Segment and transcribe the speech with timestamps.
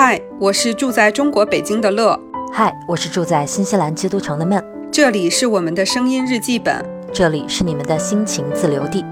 [0.00, 2.16] 嗨，我是住在中国北京的乐。
[2.52, 4.64] 嗨，我是住在新西兰基督城的闷。
[4.92, 9.04] 这里是我们的声音日记本，这里是你们的心情自留地。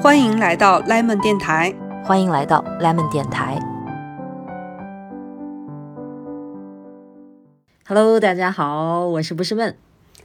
[0.00, 1.74] 欢迎来到 Lemon 电台，
[2.04, 3.58] 欢迎来到 Lemon 电台。
[7.88, 9.76] Hello，大家好，我是不是闷。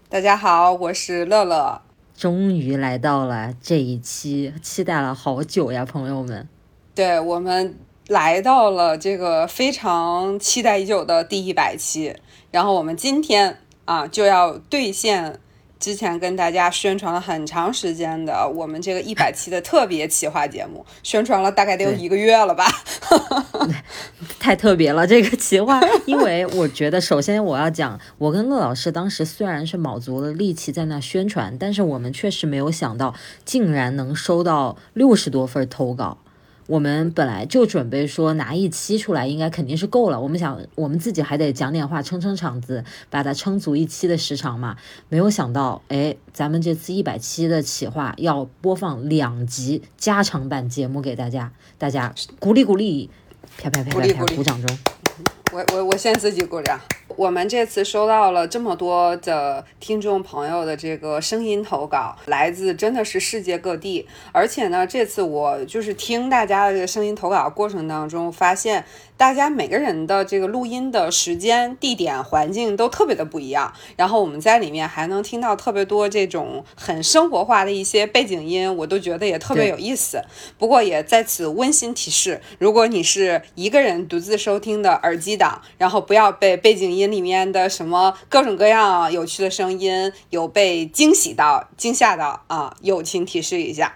[0.09, 1.81] 大家好，我是乐乐。
[2.15, 6.47] 终于来到了这一期，期待了好久呀，朋友们。
[6.93, 7.73] 对我们
[8.07, 12.15] 来到了这个非常期待已久的第一百期，
[12.51, 15.39] 然后我们今天啊就要兑现。
[15.79, 22.65] 之前跟大家宣传了很长时间的我们这个一百期的特别企划节目， 宣传了大概得有一个月了吧？
[24.39, 36.17] 太特别了这个企划，因为我觉得首先我要讲，我跟乐老师当时虽然是卯足了力气在那宣传，但是我们确实没有想到，竟然能收到六十多份投稿。
[36.73, 40.19] 我们本来就准备说拿一期出来，应该肯定是够了。
[40.19, 44.75] 我们想，我们自己还得讲点话，撑撑场子，把它撑足一期的时长嘛。
[45.07, 53.07] 没有想到，哎，咱们这次一百期的企划要播放两集加长版节目给大家，大家鼓励鼓励，
[53.59, 54.75] 啪啪啪啪啪，鼓掌中。
[55.53, 56.79] 我我我先自己鼓掌。
[57.15, 64.07] 我们这次收到了这么多的听众朋友的这个声音投稿，来自真的是世界各地。
[64.31, 68.83] 而且呢，这次我就是听大家的这个声音投稿过程当中，发现
[69.15, 73.71] 大家每个人的这个录音的时间、地点、环境都特别的不一样。
[73.95, 80.21] 然后我们在里面还能听到特别多这种很生活化的一些背景音，我都觉得也特别有意思。
[80.57, 87.03] 不过也在此温馨提示：如果你是一个人独自收听的耳机党，然后不要被背景音。
[87.13, 92.75] 里面的什么各种各样有趣的声音，有被惊喜到、惊吓到啊？
[92.81, 93.95] 友情提示一下。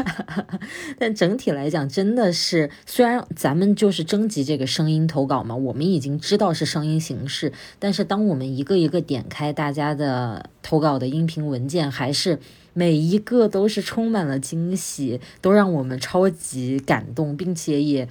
[1.00, 12.38] 但整体来讲，真的是虽然咱们就是争及这个声音投稿嘛，我们已经知道是声音形式，但是当我们一个一个点开大家的投稿的音频文件，还是
[12.72, 18.08] 每一个都是充满了惊喜，都让我们超级感动，并且也。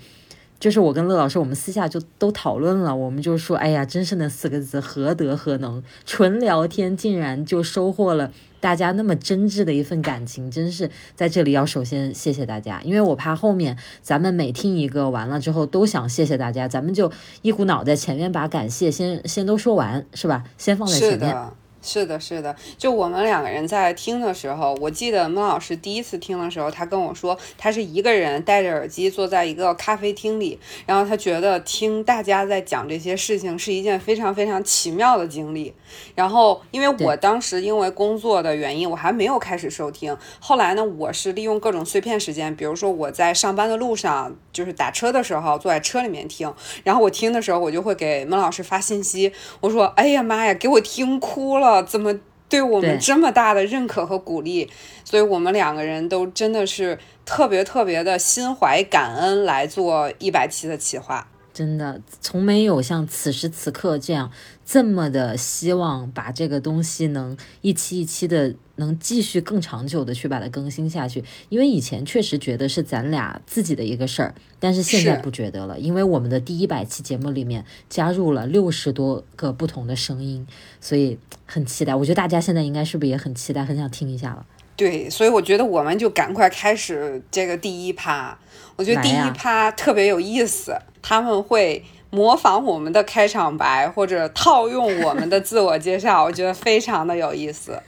[0.65, 5.83] 就是我跟乐老师，我们私下就都讨论了，我们就说，哎呀，真是那四个字，何德何能？
[6.07, 17.11] 纯聊天竟然就收获了大家那么真挚的一份感情，真是在这里要首先谢谢大家，因为我怕后面咱们每听一个完了之后都想谢谢大家，咱们就
[17.43, 20.45] 一股脑在前面把感谢先先都说完，是吧？
[20.57, 21.37] 先放在前面。
[21.85, 35.73] 是的，是的，就我们两个人在听的时候，我记得孟老师第一次听的时候，他跟我说，他是一个人戴着耳机坐在一个咖啡厅里，然后他觉得听大家在讲这些事情是一件非常非常奇妙的经历。
[36.15, 40.17] 然后，因为我当时因为工作的原因，我还没有开始收听。
[40.39, 46.51] 后来呢，我是利用各种碎片时间，比如说我在上班的路上，就是打车的时候，坐在车里面听。
[46.83, 49.31] 然后我听的时候，我就会给孟老师发信息，
[49.61, 52.13] 我说：“哎呀妈呀，给我听哭了。”怎么
[52.47, 54.69] 对我们这么大的认可和鼓励？
[55.03, 61.27] 所以我们两个人都真的是特别特别的心怀感恩来做一百期的企划。
[61.53, 64.29] 真的，从没有像此时此刻这样
[64.65, 71.23] 这么的希望把这个东西能一期一期的能继续更长久的去把它更新下去。
[71.49, 80.45] 因为以前确实觉得是咱俩自己的一个事儿，但是现在不觉得了，因为我们的第一百期节目里面加入了六十多个不同的声音，
[80.79, 81.95] 所以很期待。
[81.95, 84.45] 我觉得大家现在应该是不是也很期待，很想听一下了？
[84.75, 88.37] 对，所以我觉得我们就赶快开始这个第一趴。
[88.75, 97.81] 我觉得第一趴特别有意思，他们会模仿我们的开场白或者套用我们的自我介绍，我觉得非常的有意思。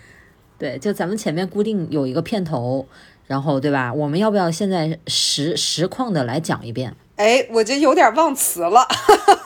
[0.57, 2.85] 对，就咱们前面固定有一个片头，
[3.27, 3.93] 然后对吧？
[3.93, 6.95] 我们要不要现在实实况的来讲一遍？
[7.15, 8.87] 哎，我这有点忘词了。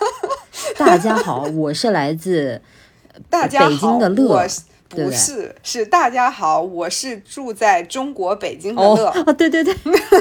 [0.77, 2.61] 大家好，我是来自
[3.29, 4.47] 大家北京的乐。
[4.91, 9.07] 不是，是大家好，我是住在中国北京的乐。
[9.25, 9.73] 哦， 对对对，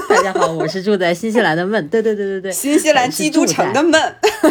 [0.08, 1.88] 大家好，我是住在新西兰的闷。
[1.88, 4.00] 对对对对对， 新西兰基督城的闷。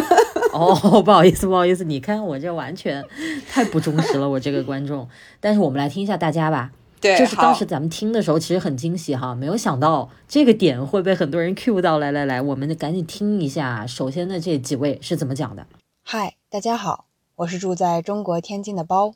[0.52, 3.02] 哦，不好意思，不好意思，你看我这完全
[3.48, 5.08] 太不忠实了，我这个观众。
[5.40, 6.70] 但是我们来听一下大家吧。
[7.00, 11.98] 对，就是当时咱们听的时候，其实很惊喜哈，没有想到这个点会被很多人 cue 到。
[11.98, 15.66] 来来来，我们赶紧听一下，首先的这几位是怎么讲的。
[16.04, 17.06] 嗨，大家好，
[17.36, 19.14] 我是住在中国天津的包。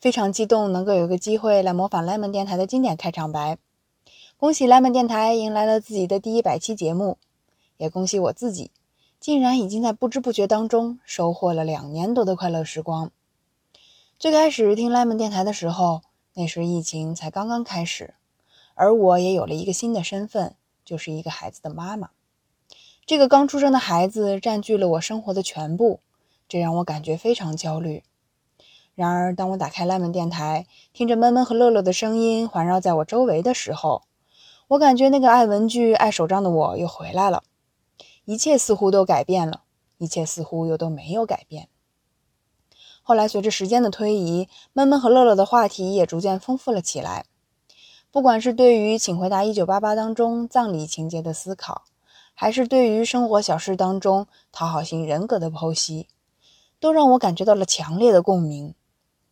[0.00, 3.58] 非常激动，能够有个机会来模仿 Lemon 电台的经典开场白。
[4.38, 7.18] 恭喜 Lemon 电台迎来了自己的第一百期节目，
[7.76, 8.70] 也恭喜我自己，
[9.20, 13.10] 竟然已经在不知不觉当中收获了两年多的快乐时光。
[14.18, 16.00] 最开始听 Lemon 电台的时候，
[16.32, 18.14] 那时疫情才刚刚开始，
[18.74, 22.08] 而我也有了一个新的身份，就是一个孩子的妈妈。
[23.04, 26.00] 这个刚出生的孩子占据了我生活的全部，
[26.48, 28.02] 这让我感觉非常焦虑。
[29.00, 34.02] 然而，当我打开 Lemon 电台，听着闷闷和乐乐的声音环绕在我周围的时候，
[34.68, 37.42] 我感觉那个爱文具、爱手账的我又回来了。
[38.26, 39.62] 一切似乎都改变了，
[39.96, 41.70] 一切似乎又都没有改变。
[43.00, 47.24] 后来，随着时间的推移，闷闷和乐乐的话题也逐渐丰富了起来。
[48.10, 51.84] 不管是对于《请回答一九八八》当中葬礼情节的思考，
[52.34, 56.06] 还是对于生活小事当中讨好型人格的剖析，
[56.78, 58.74] 都让我感觉到了强烈的共鸣。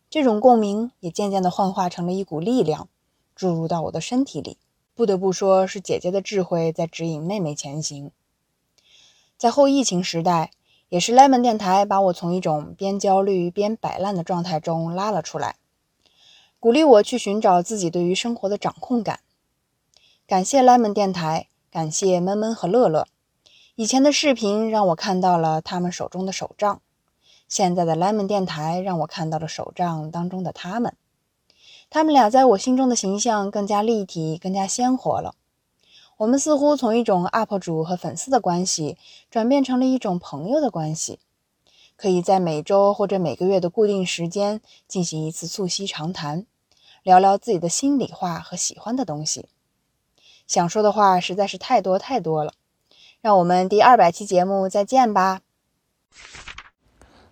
[0.09, 2.87] 这种共鸣也渐渐地幻化成了一股力量，
[3.35, 4.57] 注入到我的身体里。
[4.95, 8.11] 不得不说，是姐姐的智慧在指引妹妹前行。
[9.37, 10.51] 在后疫情时代。
[10.89, 15.57] 也是 Lemon 电台把我从一种边焦虑边摆烂的状态中拉了出来，
[16.59, 19.19] 鼓励我去寻找自己对于生活的掌控感。
[20.25, 23.05] 感谢 Lemon 电台，感谢闷闷和乐乐。
[23.75, 26.81] 以前的视频让我看到了他们手中的手杖，
[27.49, 30.95] 现在的 Lemon 电台让我看到了手账当中的他们。
[31.89, 35.33] 他们俩在我心中的形象更加立体，更加鲜活了。
[36.17, 38.97] 我们似乎从一种 UP 主和粉丝的关系，
[39.31, 41.17] 转变成了一种朋友的关系，
[41.95, 46.45] 可以在每周或者每个月的固定时间进行一次促膝长谈，
[47.01, 49.47] 聊聊自己的心里话和喜欢的东西。
[50.45, 52.53] 想说的话实在是太多太多了，
[53.21, 55.41] 让我们第二百期节目再见吧。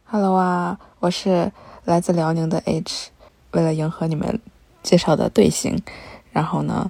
[0.10, 1.52] Hello 啊，我是
[1.84, 3.10] 来自辽宁的 H，
[3.52, 4.40] 为了迎合你们
[4.82, 5.82] 介绍的队形，
[6.32, 6.90] 然后呢。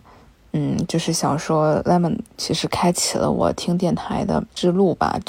[0.53, 5.19] 嗯，就是想说，Lemon 其实开启了我听电台的之路吧。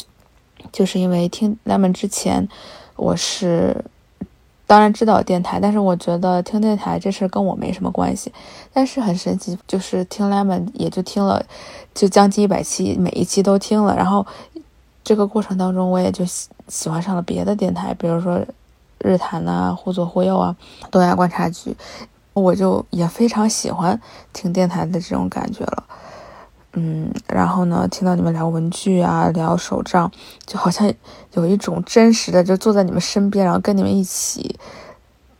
[0.70, 2.46] 就是因为听 Lemon 之前，
[2.94, 3.82] 我是
[4.66, 8.30] 当然知道电台，但是我觉得听电台这事跟我没什么关系。
[8.70, 11.42] 但是很神奇，就是听 Lemon 也就听了，
[11.94, 13.96] 就将近一百期，每一期都听了。
[13.96, 14.26] 然后
[15.02, 16.22] 这个过程当中，我也就
[16.68, 18.40] 喜欢上了别的电台，比如说
[18.98, 20.56] 日坛呐、忽左忽右啊、
[20.90, 21.76] 东亚观察局。
[22.34, 24.00] 我就也非常喜欢
[24.32, 25.84] 听电台的这种感觉了，
[26.74, 30.08] 嗯，然后呢，听到你们聊文具啊，聊手账，
[30.46, 30.88] 就好像
[31.32, 34.56] 有一种真实的，就坐在你们身边，然后跟你们一起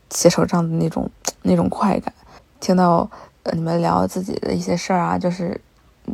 [0.09, 1.09] 写手账的那种
[1.43, 2.13] 那种快感。
[2.59, 3.09] 听到
[3.43, 5.61] 呃你们聊自己的一些事儿啊，就是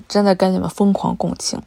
[0.07, 1.59] 真的跟你们疯狂共情。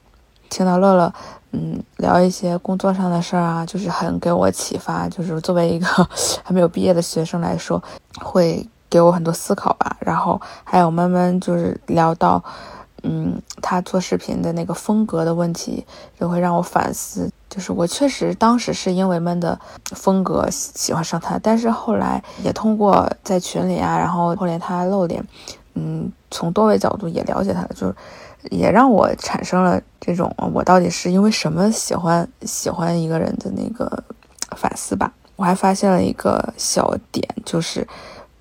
[0.48, 1.12] 听到乐乐，
[1.52, 5.08] 嗯，聊一些工作上的事儿啊，就是很给我启发。
[5.08, 5.86] 就是作为一个
[6.44, 7.82] 还没有毕业的学生来说，
[8.20, 8.68] 会。
[8.90, 12.42] 给我很多思考吧，然后还有闷闷就是聊到，
[13.02, 15.86] 嗯，他做视频的那个风格的问题，
[16.18, 17.30] 就会让我反思。
[17.50, 19.60] 就是我确实当时是因为闷的
[19.94, 25.22] 风格喜欢上他，但是后来也通过在群里啊，然后后来他露脸，
[25.74, 27.94] 嗯，从多位角度也了解他，就是
[28.50, 34.02] 也让我产生了这种我到底是因为什么喜欢喜欢一个人的那个
[34.56, 35.12] 反思吧。
[35.36, 37.86] 我还发现了一个小点，就是。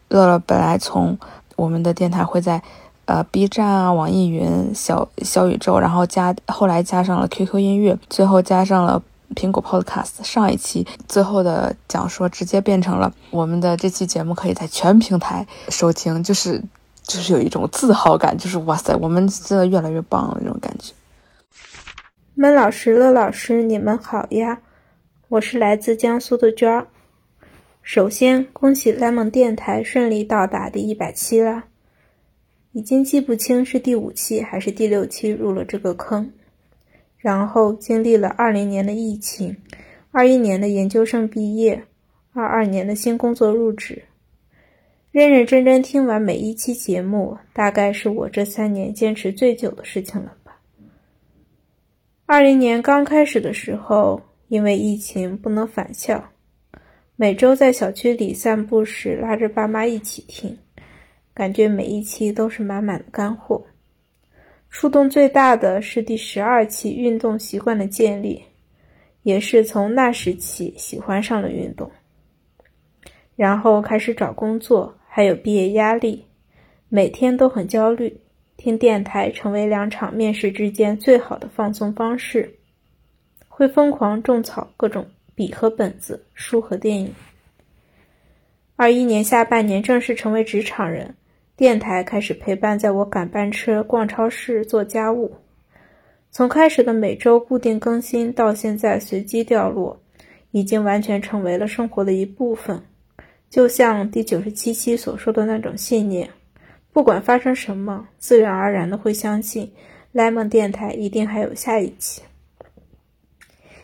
[0.09, 1.17] 乐乐本来从
[1.57, 2.63] 我们的电台会在
[3.03, 9.03] 呃 B 站啊、网易云、小小宇宙，然后加后来加上了 QQ 音乐，最后加上了
[9.35, 10.23] 苹果 Podcast。
[10.23, 16.63] 上一期最后的讲说直接变成了我们的这期节目可以在全平台收听，就是
[17.07, 20.93] 就是有一种自豪感，就是哇塞，我们真的越来越棒了那种感觉。
[22.35, 24.61] 闷老师、乐老师，你们好呀，
[25.29, 26.87] 我是来自江苏的娟儿。
[27.81, 31.63] 首先，恭喜 Lemon 电台顺利到达第一百期了，
[32.73, 36.31] 已经记不清是第五期还是第六期入了这个坑。
[37.17, 39.57] 然后经历了二零年的疫情，
[40.11, 41.83] 二一年的研究生毕业，
[42.33, 44.03] 二二年的新工作入职，
[45.11, 50.59] 认认真真听完每一期节目，大概是我这三年坚持最久的事情了吧。
[52.25, 56.23] 二零年刚开始的时候，因为疫情不能返校。
[57.15, 60.55] 每周在小区里散步时，拉着爸妈一起听，
[61.33, 63.65] 感觉每一期都是满满的干货。
[64.69, 68.43] 触动最大的是第十二期运动习惯的建立，
[69.23, 71.89] 也是从那时起喜欢上了运动。
[73.37, 76.23] 然后开始找工作，还有毕业压力，
[76.89, 78.15] 每天都很焦虑。
[78.55, 82.53] 听电台成为两场面试之间最好的放松方式，
[83.47, 85.07] 会疯狂种草各种。
[85.33, 87.11] 笔和本子，书和电影。
[88.75, 91.15] 二一年下半年正式成为职场人，
[91.55, 95.33] 电台开始陪伴在我赶班车、逛超市、做家务。
[96.29, 99.99] 从开始的每周固定更新，到现在随机掉落，
[100.51, 102.79] 已经完全成为了生活的一部分。
[103.49, 106.29] 就像第九十七期所说的那种信念：
[106.91, 109.71] 不管发生什么，自然而然的会相信
[110.13, 112.21] ，Lemon 电台一定还有下一期。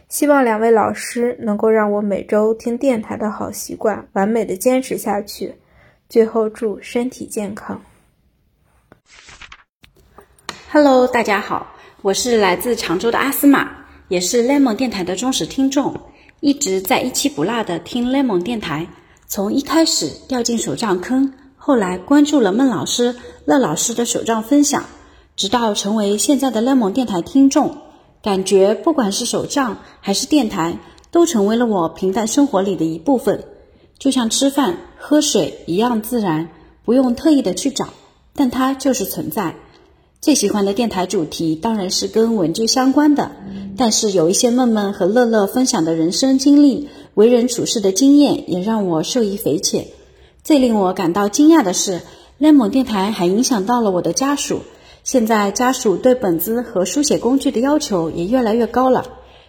[0.09, 5.55] 希望两位老师能够让我每周听电台的好习惯完美的坚持下去。
[6.09, 7.81] 最后祝身体健康。
[10.69, 13.71] Hello，大家好，我是来自常州的阿斯玛，
[14.09, 15.99] 也是 Lemon 电台的忠实听众，
[16.41, 18.85] 一直在一期不落的听 Lemon 电台。
[19.35, 24.85] 从一开始掉进手账坑，后来关注了孟老师、乐老师的手账分享，
[25.35, 27.77] 直到成为现在的 Lemon 电台听众。
[28.21, 30.77] 感觉不管是手账还是电台，
[31.09, 33.43] 都成为了我平淡生活里的一部分，
[33.97, 36.49] 就像吃饭喝水一样自然，
[36.85, 37.87] 不用特意的去找，
[38.35, 39.55] 但它就是存在。
[40.21, 43.31] 最喜欢的电台主题当然是跟文具相关的，
[43.75, 49.87] 但是有一些闷闷和乐乐分享的人生经历、为人处事的经验，也让我受益匪浅。
[50.43, 52.01] 最令我感到惊讶的是
[52.39, 54.61] ，lemon 电台还影响到了我的家属。
[55.03, 59.05] 现在家属对本子和书写工具的要求也越来越高了，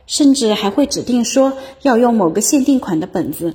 [0.06, 1.52] 甚至还会指定说
[1.82, 3.54] 要用某个限定款的本子。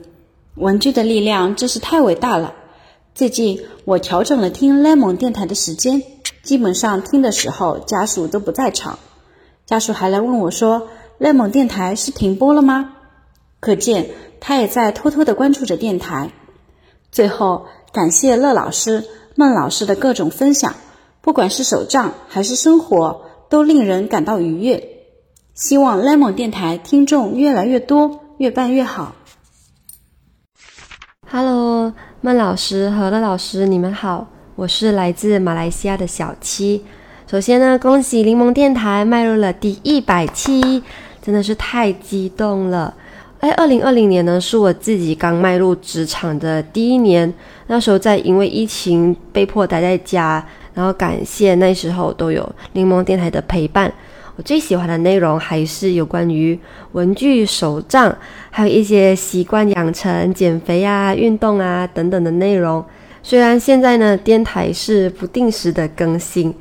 [0.55, 2.53] 文具的力量真是太伟大了。
[3.13, 6.01] 最近我调整了听 Lemon 电台的时间，
[6.41, 8.97] 基本上听的时候家属都不在场。
[9.65, 10.87] 家属还来问我说
[11.19, 12.95] ：“Lemon 电台是停播了吗？”
[13.59, 16.31] 可见他也在偷偷的关注着电台。
[17.11, 20.75] 最后感谢乐老师、孟老师的各种分享。
[21.21, 24.81] 不管是手账还是生活，都令人感到愉悦。
[25.53, 29.15] 希望 Lemon 电台听众越来越多，越办越好。
[31.29, 36.85] Hello，孟老师和乐老师，你们好，我是来自马来西亚的小七。
[37.27, 40.81] 首先呢，恭喜柠檬电台迈入了第一百期，
[41.21, 42.95] 真的是太激动了。
[43.39, 47.33] 哎，二零二零年呢，是我自己刚迈入职场的第一年，
[47.67, 50.45] 那时候在因为疫情被迫待在家。
[50.75, 53.91] 然后感谢那时候都有柠檬电台的陪伴。
[54.37, 56.57] 我最喜欢的内容还是有关于
[56.93, 58.15] 文具、手账，
[58.49, 62.83] 还有一些习惯养成、减肥啊、运动啊等等的内容。
[63.23, 66.53] 虽然现在呢电台是不定时的更新，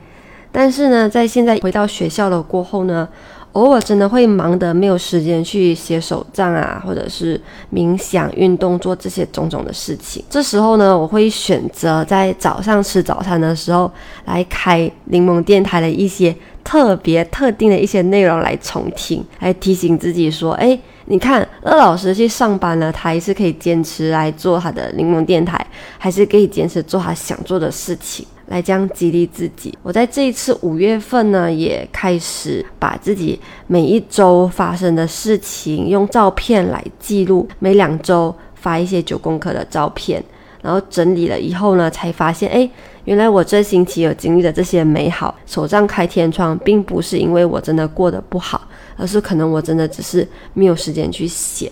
[0.50, 3.08] 但是呢在现在回到学校了过后呢。
[3.52, 7.40] 偶尔真的会忙得没有时间去写手账啊，或者是
[7.72, 10.24] 冥想、运动、做这些种种的事情。
[10.30, 13.90] 这时候呢，我会选择在早上吃早餐的时候
[14.26, 25.66] 来开柠檬电台的一些特别特定的一些内容来重听，来提醒自己说：“哎，你看，乐老师去上班了，他还是可以坚持来做他的柠檬电台，
[25.98, 29.76] 还是可以坚持做他想做的事情。”来这样激励自己。
[29.82, 40.22] 我在这一次五月份呢，也开始把自己每一周发生的事情用照片来记录，每两周发一些九宫格的照片，
[40.62, 42.68] 然后整理了以后呢，才发现，哎，
[43.04, 45.34] 原来我这星期有经历的这些美好。
[45.46, 51.70] 手账开天窗，并不是因为我真的过得不好，而是可能我真的只是没有时间去写。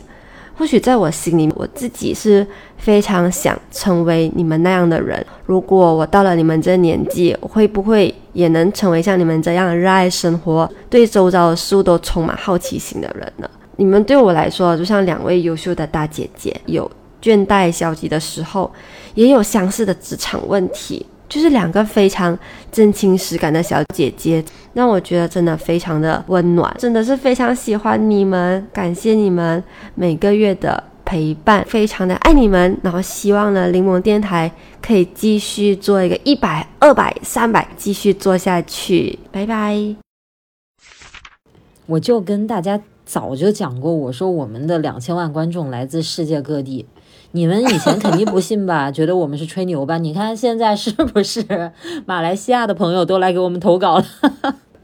[0.58, 2.46] 或许在我心里，我自己是
[2.78, 5.24] 非常想成为你们那样的人。
[5.44, 13.48] 如果我到了你们这年纪，我会不会也能成为像你们这样热爱生活、对周遭的事物都充满好奇心的人呢？
[13.76, 18.72] 你们对我来说，就像两位优秀的大姐姐，有倦怠、消极的时候，
[19.14, 21.04] 也有相似的职场问题。
[21.28, 22.38] 就是两个非常
[22.70, 29.62] 真情实感的小姐姐，让我觉得真的非常的温暖，真的是非常喜欢你们，感谢你们
[29.94, 39.96] 每个月的陪伴，非常的爱你们，然后希望呢，柠檬电台可以继续做一个一百、二百、三百，继续做下去，拜拜。
[41.86, 46.84] 我就跟大家早就讲过，我说我们的两千万观众来自世界各地。
[47.36, 48.90] 你们以前肯定不信吧？
[48.90, 49.98] 觉得我们是吹牛吧？
[49.98, 51.70] 你看现在是不是
[52.06, 54.04] 马来西亚的朋友都来给我们投稿了？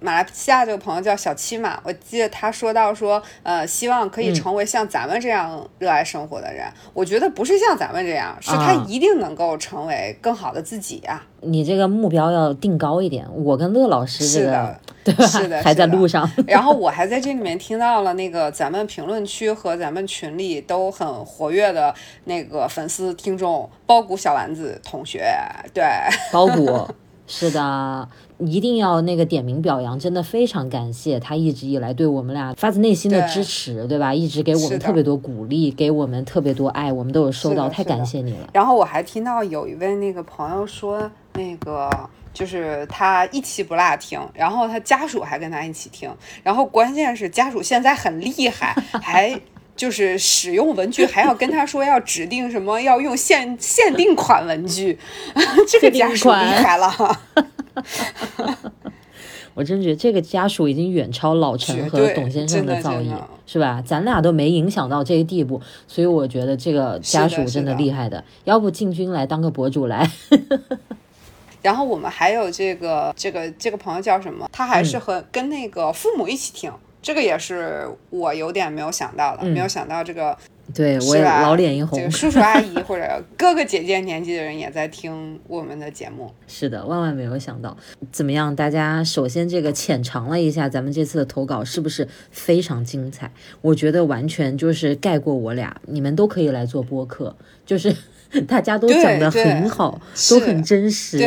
[0.03, 6.67] 马来西亚这个朋友叫小七嘛，我记得他说到说，呃，希望可以成为像咱们这样热爱生活的人。
[6.93, 11.25] 我觉得不是像咱们这样，是他一定能够成为更好的自己啊。
[11.41, 13.27] 你这个目标要定高一点。
[13.33, 15.27] 我跟乐老师这个，对吧？
[15.27, 16.29] 是的，还在路上。
[16.47, 21.95] 然后我还在这里面听到了那个咱们评论区和咱们群里都很活跃的
[22.25, 25.33] 那个粉丝听众包谷小丸子同学，
[25.73, 25.85] 对，
[26.33, 26.87] 包谷。
[27.25, 28.09] 是的，
[28.47, 34.15] 一定要那个点名表扬，真的非常感谢他一直以来对我们俩发自内心的支持，对吧？
[34.15, 38.49] 一直给我们特别多鼓励，给我们特别多爱，我们都有收到，太感谢你了。
[38.53, 41.91] 然后我还听到有一位那个朋友说，那个
[42.33, 46.11] 就是他一期不落听，然后他家属还跟他一起听，
[46.43, 49.41] 然后关键是家属现在很厉害， 还。
[49.75, 54.97] 就是使用文具还要跟他说要指定什么，要用限限定款文具，
[55.67, 56.93] 这个家属厉害了。
[59.55, 63.15] 我真觉得这个家属已经远超老陈和董先生的造诣，
[63.47, 63.83] 是吧？
[63.85, 68.25] 咱俩都没影响到这个地步，所以我觉得这个家属真的厉害的。
[68.45, 70.11] 要不进军来当个博主来？
[71.61, 74.49] 然后我们还有这个这个这个朋友叫什么？
[74.51, 80.37] 他还是和跟那个父母一起听，这个也是我有点没有想到的，没有想到这个。
[80.75, 86.33] 对我也老脸一红，这个 叔叔阿姨或者哥哥姐姐年纪的人也在听我们的节目。
[86.47, 87.77] 是的，万万没有想到。
[88.11, 88.55] 怎么样？
[88.55, 93.31] 大家首先这个浅尝了一下咱们这次的投稿是不是非常精彩？
[93.61, 97.95] 我觉得完全就是盖过我俩，你们都可以来做播客，就是
[98.49, 100.01] 大家都讲的很好，
[100.31, 101.19] 都很真实，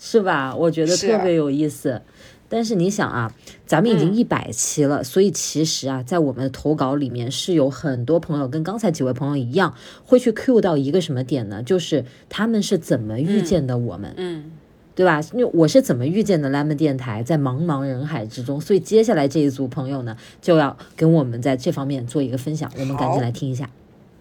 [0.00, 0.54] 是吧？
[0.56, 2.00] 我觉得特别有意思。
[2.48, 3.32] 但是你想啊，
[3.66, 9.74] 咱们已经一百期了，所以其实啊，在我们的投稿里面是有很多朋友跟刚才几位朋友一样，
[10.04, 11.62] 会去 Q 到一个什么点呢？
[11.62, 14.50] 就是他们是怎么遇见的我们，嗯，
[14.94, 15.20] 对吧？
[15.34, 23.68] 因为我是怎么遇见的 Lemon 电台，在茫茫人海之中，所以接下来这一组朋友呢，就要跟我们在这方面做一个分享，我们赶紧来听一下。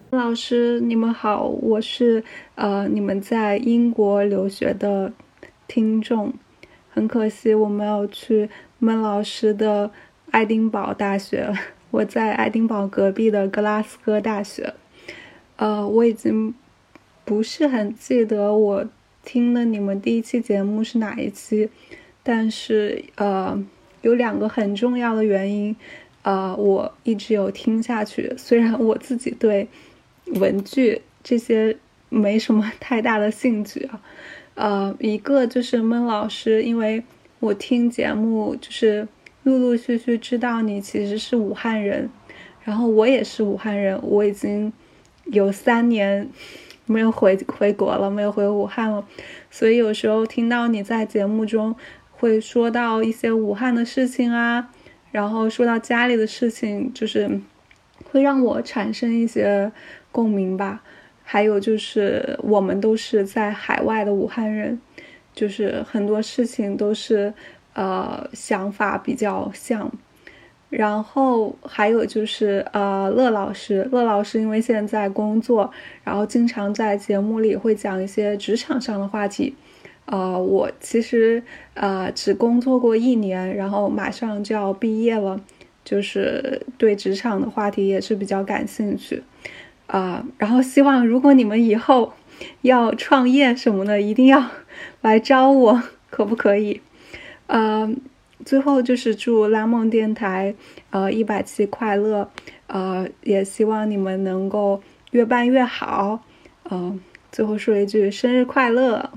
[0.10, 2.24] 老师，你们好，我是
[2.56, 5.14] 呃，你们在英国留学的
[5.68, 6.34] 听众。
[6.98, 8.50] 很可惜，我没有去
[8.80, 9.92] 孟老师的
[10.32, 11.54] 爱丁堡大学。
[11.92, 14.74] 我在爱丁堡隔壁的格拉斯哥大学。
[15.58, 16.56] 呃，我已经
[17.24, 18.84] 不是很记得我
[19.24, 21.70] 听了你们第一期节目是哪一期，
[22.24, 23.64] 但是呃，
[24.02, 25.76] 有两个很重要的原因，
[26.24, 28.34] 呃，我一直有听下去。
[28.36, 29.68] 虽然我自己对
[30.34, 31.78] 文具这些
[32.10, 34.02] 没什么太大的兴趣啊。
[34.58, 37.04] 呃，一个就是孟老师，因为
[37.40, 39.08] 我听节目就是
[39.44, 42.10] 陆陆续续知道你其实是武汉人，
[42.64, 44.74] 然后我也是武汉人，我已经
[45.26, 46.28] 有三年
[46.88, 49.06] 没有回回国了，没有回武汉了，
[49.52, 51.76] 所以有时候听到你在节目中
[52.10, 54.70] 会说到一些武汉的事情啊，
[55.12, 57.40] 然后说到家里的事情，就是
[58.10, 59.72] 会让我产生一些
[60.12, 60.82] 共鸣吧。
[61.30, 64.80] 还有就是，我们都是在海外的武汉人，
[65.34, 67.34] 就是很多事情都是，
[67.74, 69.92] 呃，想法比较像。
[70.70, 75.70] 然后还有就是，呃，乐老师，乐老师因为现在工作，
[76.06, 79.54] 然后经常在节目里会讲一些职场上的话题。
[80.06, 85.38] 呃，我其实呃只工作过一年，然后马上就要毕业了，
[85.84, 89.22] 就是对职场的话题也是比较感兴趣。
[89.88, 92.14] 啊，然后希望如果你们以后
[92.62, 94.46] 要创业什么的，一定要
[95.02, 96.82] 来招我，可不可以？
[97.48, 97.90] 呃，
[98.46, 100.54] 最后就是祝拉梦电台
[100.90, 102.30] 呃一百期快乐，
[102.68, 106.22] 呃，也希望你们能够越办越好。
[106.70, 107.00] 嗯，
[107.32, 109.10] 最后说一句生日快乐。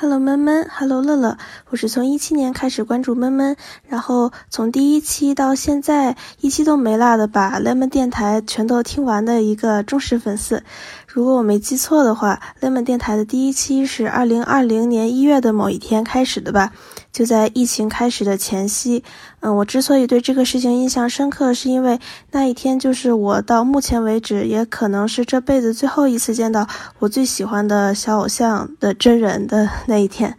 [0.00, 1.36] Hello，闷闷，Hello，乐乐，
[1.68, 3.54] 我是从一七年开始关注闷闷，
[3.86, 10.62] 然后从第一期到现在一期都没落的把 Lemon 电台全都听完的一个忠实粉丝。
[11.12, 16.70] 如果我没记错的话，Lemon 电台的第一期是二零二零年一月的某一天开始的吧？
[17.12, 19.02] 就在疫情开始的前夕。
[19.40, 21.98] 嗯，我之所以对这个事情印象深刻，是因为
[22.30, 26.68] 那一天就是我到目前为止也可能是这辈子最后一次见到
[27.00, 30.36] 我最喜欢的小偶像的真人的那一天。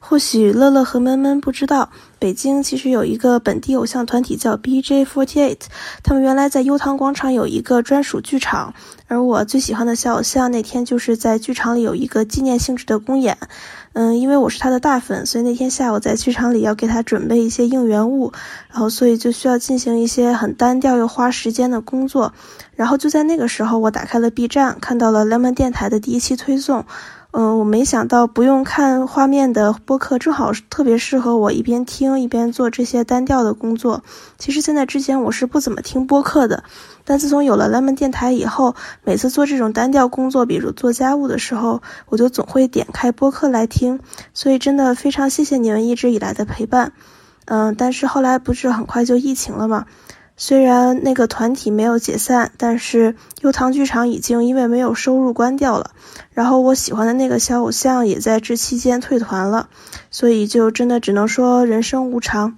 [0.00, 1.90] 或许乐乐和闷闷不知道，
[2.24, 5.58] 北京其实有一个本地偶像团体叫 BJ48，
[6.02, 8.72] 他们原来在优唐广场有一个专属剧场，
[9.08, 13.36] 而我最喜欢的小偶像那天就是在剧场里有一个纪念性质的公演。
[13.92, 18.32] 嗯，因为我是他的大粉，所以那天下午在剧场里要给他准备一些应援物，
[18.70, 22.32] 然后所以就需要进行一些很单调又花时间的工作。
[22.74, 26.86] 然后就在那个时候，我打开了 B 站，看到了 Lemon 电台的第一期推送。
[27.36, 34.04] 嗯，我没想到不用看画面的播客正好特别适合我一边听一边做这些单调的工作。
[34.38, 36.62] 其实，现在之前我是不怎么听播客的，
[37.04, 43.98] 但自从有了蓝莓电台以后，每次做这种单调工作，比如做家务的时候，我就总会点开播客来听。
[44.32, 46.92] 所以，真的非常谢谢你们一直以来的陪伴。
[47.46, 49.86] 嗯，但是后来不是很快就疫情了吗？
[50.36, 55.92] 虽然那个团体没有解散，但是优唐剧场已经因为没有收入关掉了。
[56.32, 59.68] 然后我喜欢的那个小偶像也在这期间退团了，
[60.10, 62.56] 所以就真的只能说人生无常。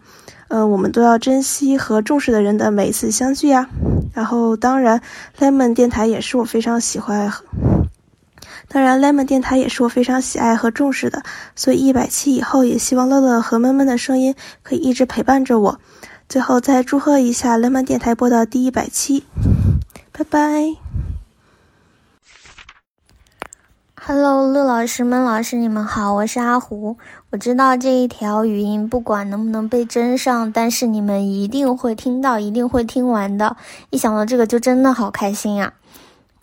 [0.48, 3.68] 嗯，我们都要珍惜和重视的人的每一次相聚呀。
[4.14, 5.02] 然后当然
[5.38, 7.30] ，Lemon 电台也是我非常喜欢，
[8.68, 11.22] 当然 Lemon 电台也是我非常喜爱和重视的。
[11.54, 15.80] 所以一百期以后，也希望乐乐和闷闷的声音可以一直陪伴着我。
[16.28, 19.22] 最后再祝贺一下冷门电台播到第一百期，
[20.10, 20.74] 拜拜。
[23.94, 26.96] Hello，陆老师、孟老师，你们好，我是阿胡。
[27.30, 33.56] 我知道这一条语音不管能不能被真上，但是你们一定会听到，一定会听完的。
[33.90, 35.74] 一想到这个就真的好开心呀！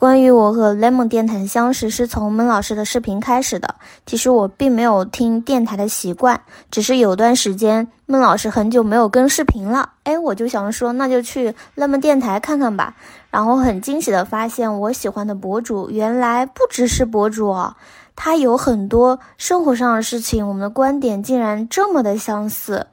[0.03, 3.75] 关于我和 Lemon 电台相识是从闷老师的视频开始的。
[4.05, 12.93] 其实我并没有听电台的习惯，只是有段时间闷老师很久没有更视频了，哎，我就想说那就去 Lemon 电台看看吧。
[13.31, 17.73] 然后很惊喜的发现，我喜欢的博主原来不只是博主哦，
[18.13, 22.87] 他有很多生活上的事情，我们的观点竟然这么的相似，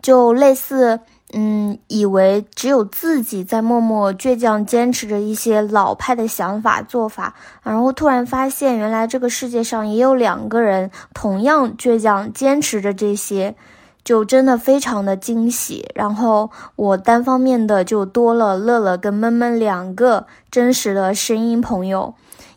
[0.00, 1.00] 就类似。
[1.38, 13.54] 嗯，以为只有自己在默默倔强坚持着一些老派的想法做法，然后突然发现，原来这个世界上也有两个人同样倔强坚持着这些，
[14.02, 15.86] 就真的非常的惊喜。
[15.94, 22.14] 然后我单方面的就多了乐乐跟闷闷两个真实的声音朋友。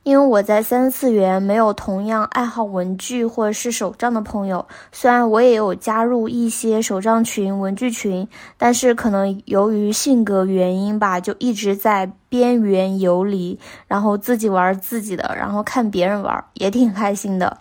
[0.09, 17.59] 因为我在三次元没有同样爱好文具或者是手账的朋友，虽然我也有加入一些手账群、文具群，但是可能由于性格原因吧，就一直在边缘游离，然后自己玩自己的，然后看别人玩也挺开心的。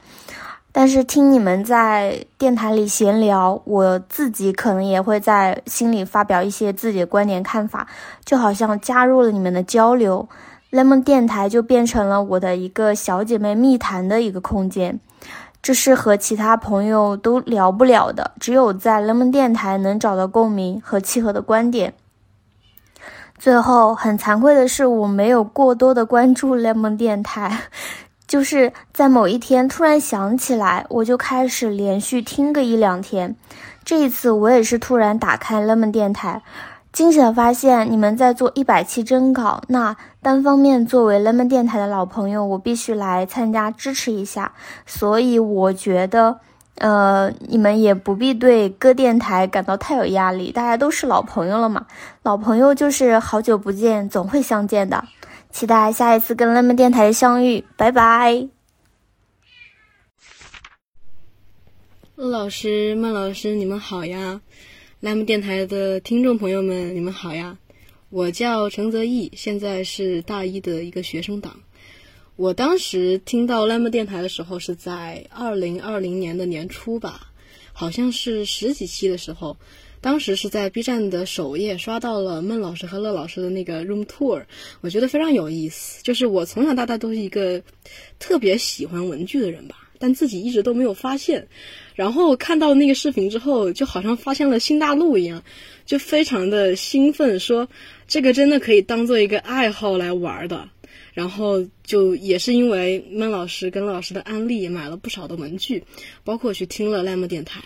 [0.72, 7.86] 但是听你们在电台里闲聊，我自己可能也会在心里发表一些自己的观点看法，
[8.24, 10.26] 就好像加入了你们的交流。
[10.70, 15.00] Lemon 电台就变成了我的一个小姐妹密谈的一个空间，
[15.62, 21.94] 这是和其他朋友都聊不了的，只有在 lemon 电台能找到共鸣和契合的观点。
[23.38, 27.60] 最后很惭愧的是，我没有过多的关注 lemon 电台，
[28.26, 33.36] 就是在某一天突然想起来，我就开始连续听个一两天。
[33.84, 36.42] 这一次我也是突然打开 lemon 电台。
[36.98, 39.62] 惊喜的发现，你们在做一百期征稿。
[39.68, 44.52] 那单方面作为 lemon 电台的老朋友，我必须来参加支持一下。
[44.84, 46.40] 所以我觉得，
[46.78, 51.86] 呃，你们也不必对歌电台感到太有压力，大家都是老朋友了嘛。
[52.24, 55.04] 老朋友就是好久不见，总会相见的。
[55.52, 58.48] 期待下一次跟 lemon 电台的相遇，拜拜。
[62.16, 64.40] 陆老师、孟老师，你们好呀。
[65.00, 67.56] 莱姆电台的听众朋友们，你们好呀！
[68.10, 71.60] 我叫陈泽义，现在是大一的一个学生党。
[72.34, 77.30] 我当时听到莱姆电台的时候是在二零二零年的年初吧，
[77.72, 79.56] 好像是十几期的时候。
[80.00, 84.46] 当时是在 B 站的首页刷到了孟老师和乐老师的那个 Room Tour，
[84.80, 86.02] 我觉得非常有意思。
[86.02, 87.62] 就是我从小到大都是一个
[88.18, 89.87] 特别喜欢文具的人吧。
[89.98, 91.48] 但自己一直都没有发现，
[91.94, 95.42] 然后看到那个视频之后，就好像发现了新大陆一样，
[95.84, 97.68] 就非常的兴奋，说
[98.06, 100.68] 这个真的可以当做一个爱好来玩的。
[101.14, 105.82] 然后就也是因为孟老师跟老师的安利，买了不少的文具，
[106.22, 107.60] 包括去听了 Lam 电台。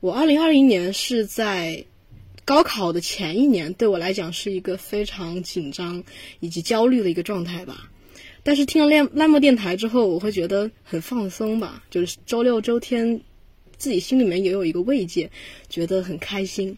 [0.00, 1.84] 我二零二零年是在
[2.46, 6.02] 高考的前一年，对我来讲是一个非常紧张
[6.38, 7.89] 以及焦虑的一个状态吧。
[8.42, 13.20] 但是听了烂烂漠电台之后，我会觉得很放松吧，就是周六周天，
[13.76, 15.30] 自己心里面也有一个慰藉，
[15.68, 16.76] 觉得很开心。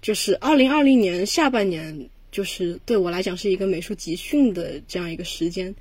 [0.00, 5.74] 就是二零二零年下半年，就是对我来讲是一个美术集训的这样一个时间，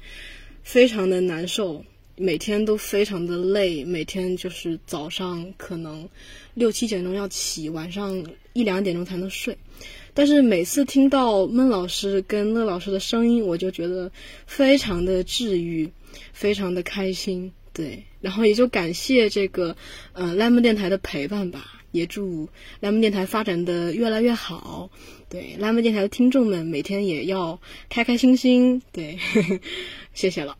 [0.63, 1.83] 非常的难受，
[2.15, 6.07] 每天都非常的累，每天就是早上可能
[6.55, 9.55] 六七点钟要起，晚上一两点钟才能睡。
[10.17, 14.11] 但是每次听到孟老师跟乐老师的声音，我就觉得
[14.47, 15.87] 非常的治愈，
[16.33, 17.51] 非常的开心。
[17.71, 19.75] 对，然后也就感谢这个
[20.13, 22.49] 呃 Lemon 电台的陪伴吧，也祝
[22.81, 24.89] Lemon 电台发展的越来越好。
[25.29, 28.81] 对，Lemon 电台的听众们每天也要开开心心。
[28.91, 29.19] 对，
[30.15, 30.57] 谢谢了。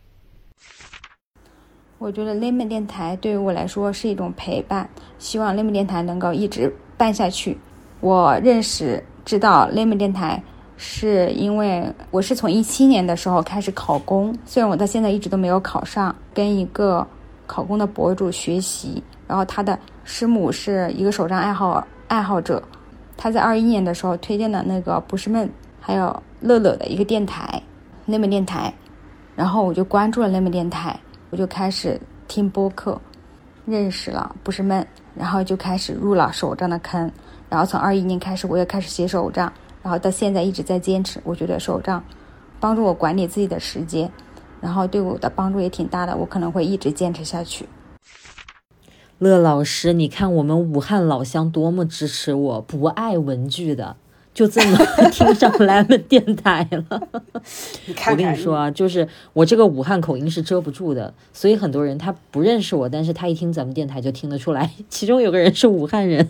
[1.97, 7.57] 我觉得 Lemon 电台对于我来说是一种陪伴，希望 Lemon 电台能够一直办下去。
[8.01, 9.03] 我认识。
[9.27, 10.41] 知道 lemon 电台，
[10.77, 17.05] 是因为我是从一七年的时候开始考公，虽然我到现在一直都没有考上，跟一个
[17.45, 22.63] 考公的博主学习，然后他的师母是一个手账爱好爱好者，
[23.17, 25.49] 他在二一年的时候推荐的那个不是梦，
[25.81, 27.61] 还有乐乐的一个电台
[28.07, 28.73] lemon 电台，
[29.35, 30.97] 然后我就关注了 lemon 电台，
[31.31, 32.97] 我就开始听播客，
[33.65, 37.11] 认识了不是梦，然后就开始入了手账的坑。
[37.49, 41.19] 然后从二一年开始，我也开始写手账，然后到现在一直在坚持。
[41.23, 42.03] 我觉得手账
[42.59, 44.11] 帮助我管理自己的时间，
[44.59, 46.15] 然后对我的帮助也挺大的。
[46.17, 47.67] 我可能会一直坚持下去。
[49.19, 53.95] 乐老师，你看我们武汉老乡多么支持我，不爱文具的，
[54.33, 54.77] 就这么
[55.11, 57.07] 听上来们电台了。
[57.87, 64.69] 你看，我跟你说啊，就是我这个武汉口音是遮不住的，所以很多人他不认识我，但是他一听咱们电台就听得出来。
[64.89, 66.27] 其中有个人是武汉人。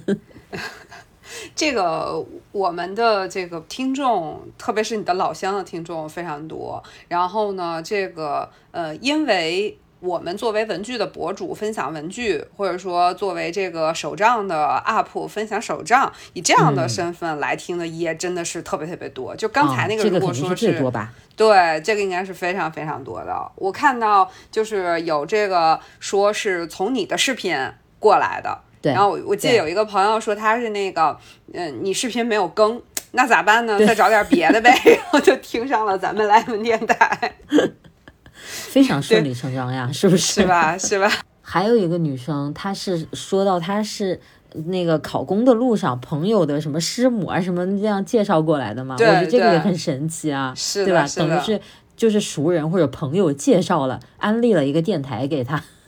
[1.56, 6.84] 这个我们的这个听众，特别是你的老乡的听众非常多。
[7.08, 9.78] 然后呢，这个呃，因为。
[10.00, 19.36] 我们作为文具的博主分享文具，或者说作为这个手账的 UP 分享手账，以这样的身份来听的也真的是特别特别多。
[19.36, 20.80] 就刚才那个，如果说是
[21.36, 23.52] 对，这个应该是非常非常多的。
[23.56, 27.58] 我看到就是有这个说是从你的视频
[27.98, 31.18] 过来的，然后我我记得有一个朋友说他是那个，
[31.54, 33.78] 嗯，你视频没有更，那咋办呢？
[33.86, 37.36] 再找点别的呗，然后就听上了咱们莱文电台。
[38.34, 40.42] 非常顺理成章呀，是不是？
[40.42, 40.78] 是吧？
[40.78, 41.12] 是吧？
[41.42, 44.20] 还有一个女生，她是说到她是
[44.66, 48.96] 那个考公的路上朋友的什么师母啊什么这样介绍过来的嘛？
[48.96, 51.06] 我觉得这个也很神奇啊，对吧？
[51.16, 51.60] 等于是
[51.96, 55.44] 就是熟人或者朋友介绍了，安利了一个电台给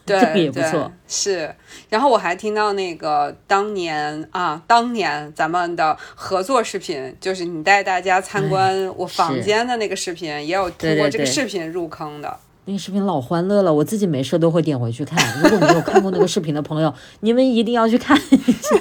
[0.10, 0.92] 她，这个也不错。
[1.08, 1.54] 是，
[1.90, 12.38] 然后我还听到那个当年啊，当年咱们的合作视频，就是你带大家参观我房间的那个视频，也有通过这个视频入坑的。
[12.70, 15.18] 那个视频老欢乐了，我自己没事都会点回去看。
[15.42, 18.76] 如果没有看过那个视频的朋友，你们一定要去看一下。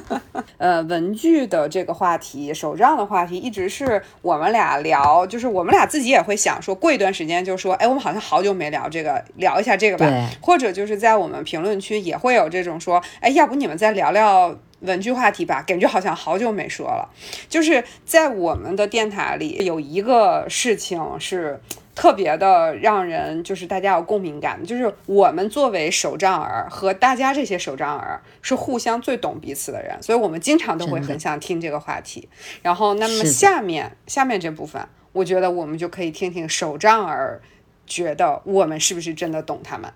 [0.58, 10.30] 呃，文具的这个话题，手账的话题，一直是我们俩聊，就是我们俩自己也会想说，过一段时间就说，哎，我们好像好久没聊这个，聊一下这个吧。
[10.42, 15.62] 或者就是在我们评论区也会有这种说，哎，要不你们再聊聊文具话题吧？
[15.66, 17.08] 感觉好像好久没说了。
[17.48, 21.58] 就是在我们的电台里有一个事情是。
[21.94, 32.28] 特别的让人就是大家有共鸣感，就是我们作为手账儿和大家这些手账儿是互相最懂彼此的人，所以我们经常都会很想听这个话题。
[32.62, 37.42] 然后，那么下面下面这部分，我觉得我们就可以听听手账儿
[37.86, 39.92] 觉得我们是不是真的懂他们。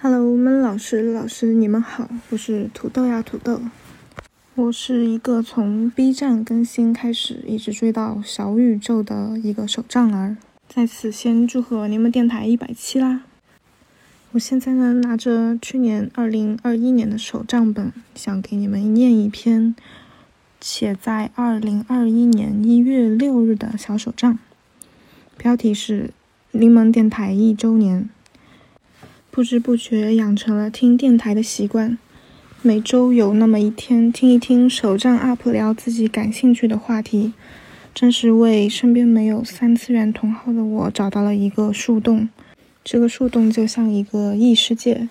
[0.00, 3.58] Hello，闷老师老师你们好，我是土豆呀土豆，
[4.56, 10.36] 我是一个从 B 站更新开始一直追到小宇宙的一个手账儿。
[10.68, 13.22] 在此先祝贺柠檬电台一百期啦！
[14.30, 19.74] 我现在呢拿着去年二零二一年的手账本，想给你们念一篇
[20.60, 24.38] 写在二零二一年一月六日的小手账，
[25.36, 26.10] 标题是
[26.52, 28.08] “柠檬电台一周年”。
[29.32, 31.98] 不知不觉养成了听电台的习惯，
[32.66, 37.34] 每周有那么一天听一听手账 UP 聊自己感兴趣的话题。
[37.94, 42.30] 真是为身边没有三次元同好的我找到了一个树洞，
[42.82, 45.10] 这个树洞就像一个异世界，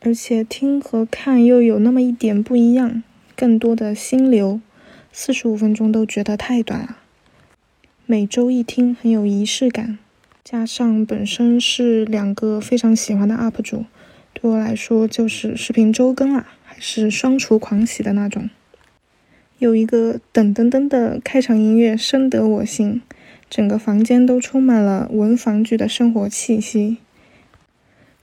[0.00, 3.04] 而且听和看又有那么一点不一样，
[3.36, 4.60] 更多的心流，
[5.12, 6.96] 四十五分钟都觉得太短了。
[8.04, 9.96] 每周一听很有仪式感，
[10.42, 13.84] 加上本身是两个非常喜欢的 UP 主，
[14.32, 16.48] 对我来说就是视频周更啊，
[16.80, 18.50] 是双厨狂喜的那种。
[19.58, 23.02] 有一个噔噔噔的开场音乐，深得我心，
[23.48, 26.96] 整个房间都充满了文房具的生活气息。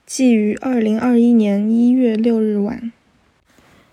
[0.06, 2.92] 寄于二零二一年一月六日晚。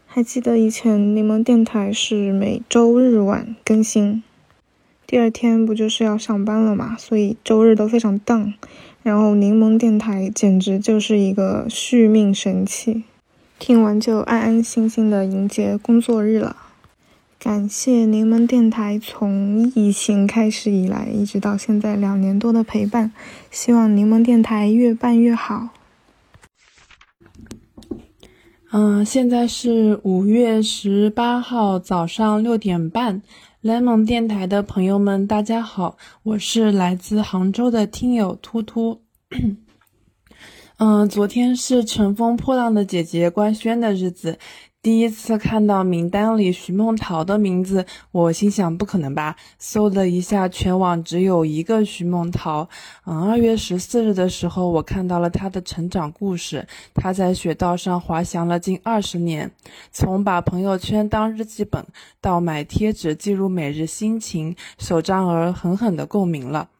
[0.06, 4.22] 还记得以前柠檬电台是每周日晚更新，
[5.06, 8.54] 第二天不就是要上班了嘛，所以周日都非常荡。
[9.02, 13.02] 然后柠檬电台简直就是一个续命神器，
[13.58, 16.56] 听完就安安心心的迎接工作日了。
[17.38, 23.12] 感谢柠檬电台从疫情开始以来，一直到现在两年多的陪伴，
[23.50, 25.68] 希望柠檬电台越办越好。
[28.70, 33.22] 嗯，现在是五月十八号早上六点半
[33.60, 39.00] 柠檬电台的朋友们，大家好，我是来自杭州的听友突突。
[40.78, 44.40] 嗯，昨天是乘风破浪的姐姐官宣的日子。
[44.82, 49.36] 第一次看到名单里徐梦桃的名字，我心想不可能吧。
[49.56, 52.68] 搜了一下，全网只有一个徐梦桃。
[53.06, 56.66] 嗯，二月十四日的时候，我看到了她的成长故事。
[56.92, 59.52] 她在雪道上滑翔了近二十年，
[59.92, 61.86] 从把朋友圈当日记本，
[62.20, 66.70] 到买贴纸记录每日心情，手账儿狠狠地共鸣了。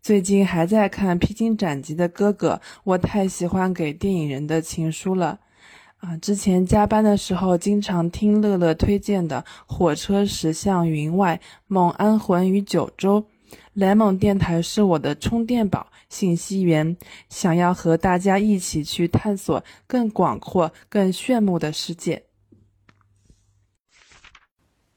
[0.00, 5.40] 最近还在看《披荆斩棘的哥哥》，我太喜欢给电影人的情书了。
[5.98, 13.20] 啊，之前加班的时候，经常听乐乐推荐的《火车驶向云外》《梦安魂与九州》，
[13.74, 16.96] 莱蒙电台是我的充电宝、信息源，
[17.28, 22.26] 想要和大家一起去探索更广阔、更炫目的世界。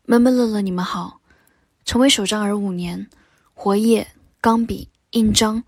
[0.06, 1.22] 闷闷乐乐，你们好。
[1.84, 3.10] 成为手账儿五年，
[3.56, 4.08] 活页、
[4.40, 5.62] 钢笔、印章，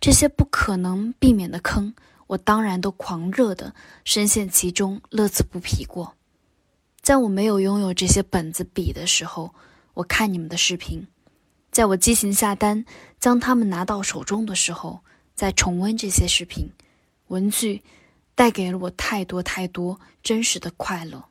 [0.00, 1.92] 这些不可能避免的坑，
[2.28, 6.14] 我当然都狂热的深陷其中，乐此不疲过。
[7.02, 9.52] 在我没有拥有这些本子笔的时候，
[9.94, 11.08] 我看你们的视频；
[11.72, 12.84] 在我激情下单
[13.18, 15.00] 将它们拿到手中的时候，
[15.34, 16.68] 再重温这些视频，
[17.26, 17.82] 文具
[18.36, 21.24] 带给了我太多太多真实的快乐。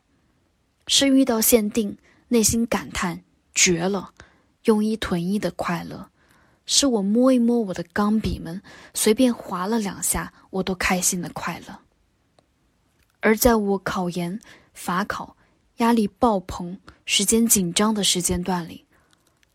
[0.88, 1.98] 是遇到限定，
[2.28, 3.24] 内心感叹
[3.56, 4.12] 绝了。
[4.66, 6.10] 用一囤一的快乐，
[6.66, 8.62] 是我摸一摸我的钢笔们，
[8.94, 11.80] 随便划了两下，我都开心的快乐。
[13.20, 14.40] 而在我考研、
[14.74, 15.38] 法考、
[15.78, 18.86] 压力爆棚、时间紧张的时间段里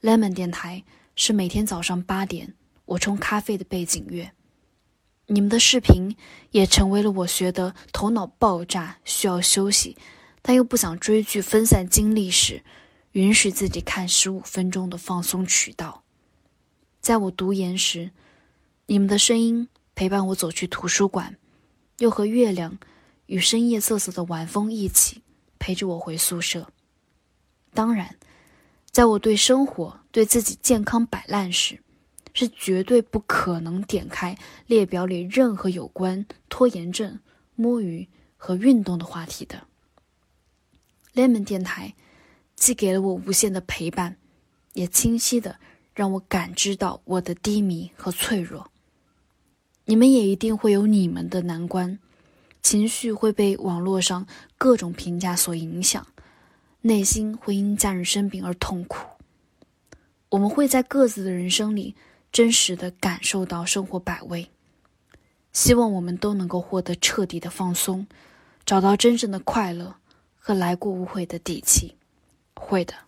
[0.03, 0.85] ，Lemon 电台
[1.17, 4.31] 是每天早上八点我冲咖啡的背景乐。
[5.27, 6.17] 你们的视频
[6.53, 9.97] 也成为了我学的头脑爆炸、需要休息，
[10.41, 12.63] 但又不想追剧分散精力时。
[13.13, 16.05] 允许自己看十五分钟的放松渠道。
[17.09, 18.11] 在我读研时，
[18.85, 21.39] 你们的声音陪伴我走去图书馆，
[22.01, 22.79] 又和月亮
[23.25, 25.23] 与深夜瑟瑟的晚风一起
[25.59, 26.71] 陪着我回宿舍。
[27.73, 28.17] 当然，
[28.91, 31.81] 在我对生活、对自己健康摆烂时，
[32.35, 37.19] 是绝对不可能点开列表里任何有关拖延症、
[37.55, 39.67] 摸鱼和运动的话题的。
[41.15, 41.95] Lemon 电台。
[42.55, 44.19] 既给了我无限的陪伴，
[44.75, 45.59] 也清晰的
[45.99, 48.71] 让我感知到我的低迷和脆弱。
[49.87, 51.99] 你们也一定会有你们的难关，
[52.63, 54.25] 情绪会被网络上
[54.57, 56.07] 各种评价所影响，
[56.83, 59.09] 内心会因家人生病而痛苦。
[60.29, 61.97] 我们会在各自的人生里
[62.31, 64.49] 真实的感受到生活百味。
[65.53, 68.07] 希望我们都能够获得彻底的放松，
[68.65, 69.97] 找到真正的快乐
[70.39, 71.97] 和来过无悔的底气。
[72.55, 73.08] 会的。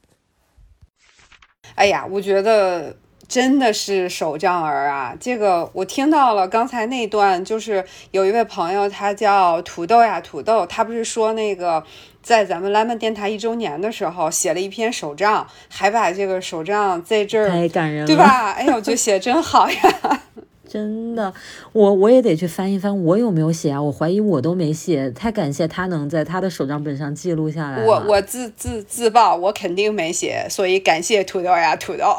[1.75, 2.97] 哎呀，我觉得
[3.29, 5.15] 真的是手账儿啊！
[5.19, 11.83] 这个我听到了，刚才那段就是有一位朋友，他叫土豆呀土豆，他不是说那个
[12.23, 18.53] 在咱们 lemon 电台一周年的时候写了一篇手账，还把这个手账在这儿，太感人了，对吧？
[18.53, 19.77] 哎呀，我觉得写的真好呀。
[20.71, 21.35] 真的，
[21.73, 23.83] 我我也得去翻一翻，我有没有写啊？
[23.83, 25.11] 我怀疑我都没写。
[25.11, 27.85] 太感谢他能在他的手账本上记录下来。
[27.85, 32.15] 我我自自自曝，我肯定没写，所以感谢土豆呀，土豆。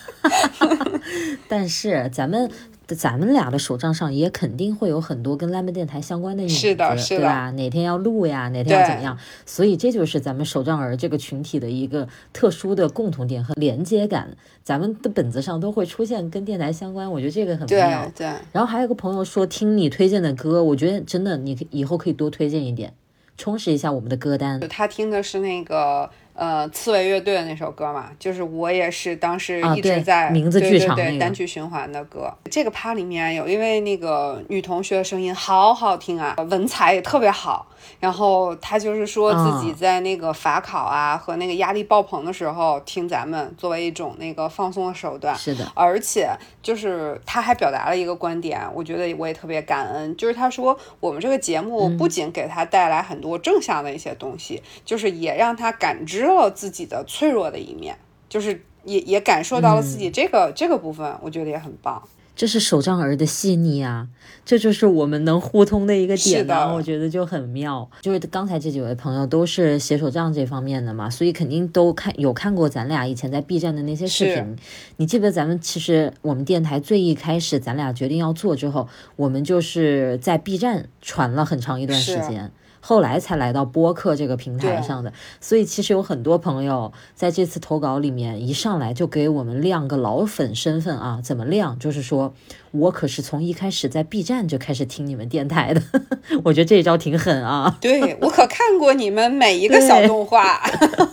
[1.48, 2.50] 但是咱们。
[2.94, 6.62] 咱们俩的手账上也肯定会有很多跟 lemon 电台相关的影子，
[7.08, 7.50] 对吧？
[7.50, 8.48] 哪天要录呀？
[8.50, 9.18] 哪天要怎么样？
[9.44, 14.36] 所以这就是咱们手账儿这个群体的一个特殊的共同点和连接感。
[14.62, 18.12] 咱们的本子上都会出现跟电台相关，我觉得这个很妙。
[18.14, 18.26] 对。
[18.52, 22.92] 然后还有个朋友说听你推荐的歌，我觉得真的，你以后可以多推荐一点，
[23.36, 24.60] 充实一下我们的歌单。
[24.68, 26.08] 他听的是那个。
[26.36, 32.30] 呃，刺猬乐队的那首歌嘛，就是我也是当时一直在名字剧场对单曲循环的歌。
[32.50, 37.66] 这个趴里面有一位那个女同学的声音好好听啊，文采也特别好。
[38.00, 45.34] 然后她就是说自己在那个法考啊和那个压力爆棚的时候听咱们，作为一种那个放松的手段。
[45.34, 46.28] 是的，而且
[46.60, 56.25] 就是她还表达了一个观点，我觉得我也特别感恩，就是她说我们这个节目不仅给她带来很多正向的一些东西，就是也让她感知。
[56.34, 57.96] 了自己的脆弱的一面，
[58.28, 62.02] 就是也也感受到了自己这个这个部分，我觉得也很棒。
[62.34, 64.06] 这是手账儿的细腻啊，
[64.44, 67.88] 这就是我们能互通的一个点呢，我觉得就很妙。
[68.02, 74.54] 就是刚才这几位朋友都是写手账这方面的嘛，所以肯定都看有看过咱俩以前在 B 站的那些视频。
[74.98, 78.86] 你记得咱们其实我们电台最一开始咱俩决定要做之后，
[79.16, 82.52] 我们就是在 B 站传了很长一段时间。
[82.88, 91.76] 后来才来到播客这个平台上的，所以其实有很多朋友在这次投稿里面一上来就给我们亮个老粉身份啊，怎么亮？
[91.80, 92.32] 就是说
[92.70, 95.82] 我可是从一开始在 B 站就开始听你们电台的，
[96.44, 97.76] 我觉得这一招挺狠啊。
[97.80, 100.62] 对我可看过你们每一个小动画，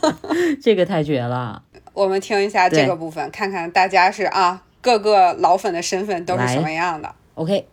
[0.62, 1.63] 这个太绝了。
[1.93, 7.15] 我们听一下这个部分，看看大家是啊各个老粉的身份都是什么样的。
[7.33, 7.65] OK，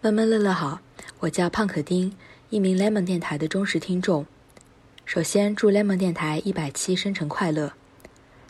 [0.00, 0.80] 闷闷乐乐好，
[1.20, 2.12] 我叫胖可丁。
[2.52, 4.26] 一名 Lemon 电台的忠实听众，
[5.06, 7.72] 首先祝 Lemon 电台一百期生辰快乐！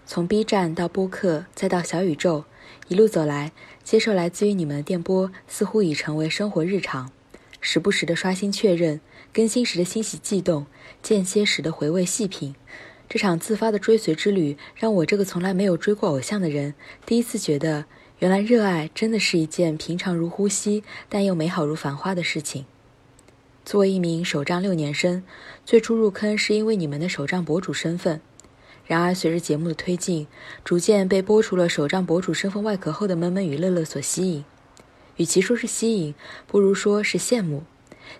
[0.04, 2.44] 从 B 站到播客，再到小宇宙，
[2.88, 3.52] 一路走来，
[3.84, 7.12] 接受来自于你们的电波，似乎已成为生活日常。
[7.60, 9.00] 时不时的刷新确认，
[9.32, 10.66] 更新时的欣喜悸动，
[11.00, 12.56] 间歇时的回味细品。
[13.08, 16.74] 这场自发的追随之旅，让我这个从来没有追过偶像的人，
[17.06, 17.84] 第一次觉得，
[18.18, 22.64] 原来热爱真的是一件平常如呼吸，但又美好如繁花的事情。
[23.64, 25.22] 作为一名手账六年生，
[25.64, 28.20] 最初入坑是因为你们的手账博主身份。
[28.84, 30.26] 然而，随着节目的推进，
[30.64, 34.44] 逐渐被剥除了手账博主身份外壳后的闷闷与乐乐所吸引。
[35.16, 36.14] 与其说是吸引，
[36.48, 37.62] 不如说是羡慕。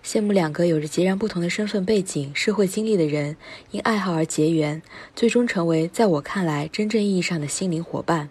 [0.03, 3.35] 羡慕两个有着截然不同的身份背景、社会经历的人，
[3.71, 4.81] 因爱好而结缘，
[5.13, 8.29] 最终成为在我看来真正意义上的心灵伙伴。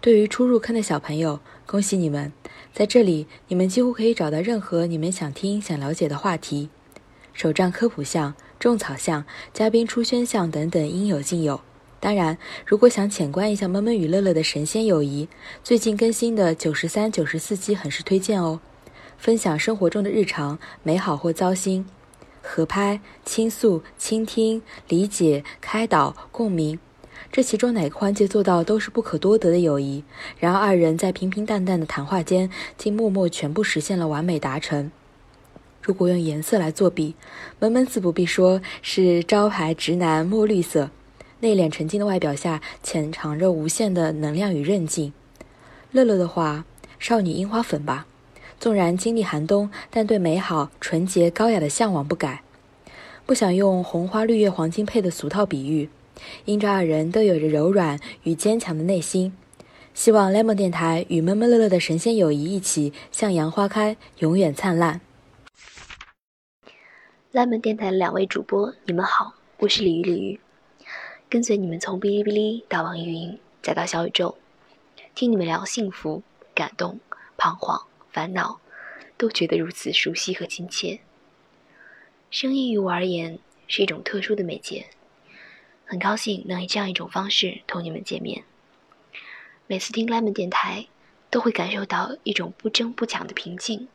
[0.00, 1.40] 对于初入坑的小朋友，
[1.70, 2.32] 恭喜你们！
[2.74, 6.68] 在这里，你们几乎可以找到任何你们想听、想了解的话题，
[7.32, 11.60] 手账科普项、种草项、嘉宾出圈项等等，应有尽有。
[12.00, 15.28] 当然，如果想浅观一下闷闷与乐乐的神仙友谊，
[15.62, 18.58] 最近更新的九十三、九十四期很是推荐哦。
[19.16, 21.86] 分享生活中的日常，美好或糟心，
[22.42, 26.80] 合拍、倾诉、倾听、理解、开导、共鸣，
[27.32, 30.02] 这其中哪个环节做到都是不可多得的友谊。
[30.38, 34.90] 然而二人在平平淡淡的谈话间，竟默默全部实现了完美达成。
[35.80, 37.14] 如果用颜色来作比，
[37.58, 40.90] 闷闷自不必说是招牌直男墨绿色，
[41.38, 45.12] 内敛沉静的外表下潜藏着无限的能量与韧劲。
[45.92, 46.64] 乐乐的话，
[46.98, 48.06] 少女樱花粉吧。
[48.58, 52.42] 纵然经历寒冬，但对美好、纯洁、高雅的向往不改。
[53.24, 55.88] 不想用红花绿叶黄金配的俗套比喻，
[56.44, 59.32] 因着二人都有着柔软与坚强的内心。
[59.94, 65.00] 希望 lemon 电台与闷闷乐乐的神仙友谊一起向阳花开，永远灿烂。
[67.32, 70.40] lemon 电台的两位主播，你们好，我是鲤鱼鲤鱼，
[71.28, 74.36] 跟随你们从哔哩哔哩到网易云，再到小宇宙，
[75.14, 76.22] 听你们聊幸福、
[76.54, 76.98] 感动、
[77.36, 77.82] 彷徨。
[78.12, 78.58] 烦恼，
[79.16, 80.98] 都觉得如此熟悉和亲切。
[82.28, 84.86] 声音于我而言是一种特殊的媒介，
[85.90, 88.44] 很高兴能以这样一种方式同你们见面。
[89.66, 90.86] 每次听 lemon 电台，
[91.30, 93.88] 都会感受到一种不争不抢的平静，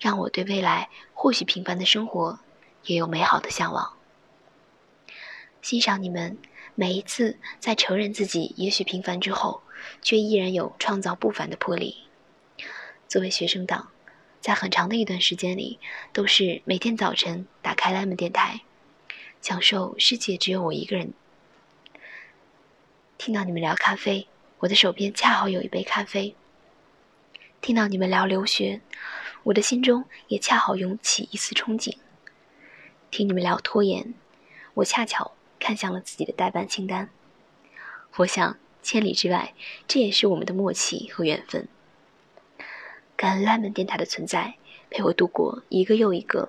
[0.00, 2.38] 让我对未来或许平凡的生活
[2.84, 3.98] 也有美好的向往。
[5.60, 6.38] 欣赏你们
[6.74, 9.60] 每一次在承认自己也许平凡之后，
[10.00, 11.98] 却依然有创造不凡的魄力。
[13.06, 13.90] 作为学生党，
[14.40, 15.78] 在很长的一段时间里，
[16.14, 18.62] 都是每天早晨打开 lemon 电台，
[19.44, 21.12] 享受世界只有我一个人。
[23.18, 24.26] 听到你们聊咖啡，
[24.60, 26.34] 我的手边恰好有一杯咖啡；
[27.60, 28.80] 听到你们聊留学，
[29.42, 31.98] 我的心中也恰好涌起一丝憧憬；
[33.10, 34.14] 听你们聊拖延，
[34.72, 37.10] 我恰巧看向了自己的代办清单。
[38.16, 39.52] 我想，千里之外，
[39.86, 41.68] 这也是我们的默契和缘分。
[43.14, 44.54] 感恩 lemon 电台的存在，
[44.88, 46.48] 陪我度过一个又一个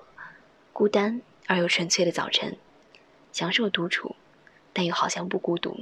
[0.72, 2.56] 孤单而又纯粹的早晨，
[3.36, 4.16] 享受独处，
[4.72, 5.80] 但又好像不孤独。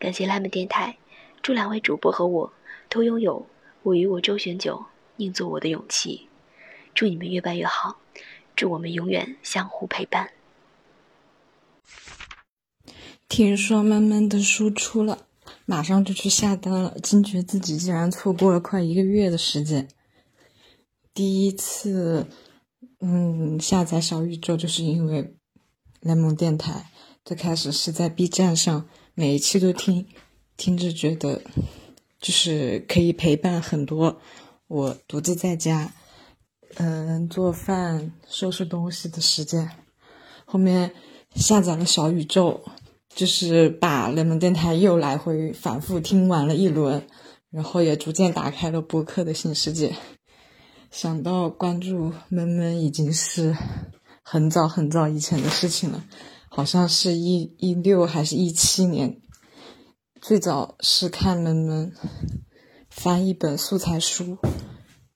[0.00, 0.98] 感谢 lemon 电台，
[1.40, 2.52] 祝两位主播和我
[2.88, 3.46] 都拥有
[3.84, 6.26] 我与我周旋久宁做我的勇气。
[6.96, 8.00] 祝你们越办越好，
[8.56, 10.32] 祝我们永远相互陪伴。
[13.28, 15.28] 听说慢慢的输出了。
[15.64, 19.86] 马上就去下单了，惊觉自己竟然错过了快一个月的时间。
[21.14, 22.26] 第一次，
[22.98, 25.36] 嗯，下载小宇宙就是因为
[26.04, 26.88] 联盟电台。
[27.24, 30.06] 最开始是在 B 站上，每一期都听，
[30.56, 31.42] 听着觉得
[32.20, 34.20] 就是可以陪伴很多
[34.68, 35.92] 我独自在家，
[36.76, 39.68] 嗯，做饭、收拾东西的时间。
[40.44, 40.92] 后面
[41.34, 42.62] 下载了小宇宙。
[43.16, 47.06] 就是把雷蒙电台又来回反复听完了一轮，
[47.48, 49.94] 然后也逐渐打开了播客的新世界。
[50.90, 53.56] 想到关注闷闷已经是
[54.24, 56.04] 很早很早以前的事情了，
[56.48, 59.20] 好像是一一六还是一七年。
[60.20, 61.92] 最早是看闷闷
[62.88, 64.38] 翻一本素材书，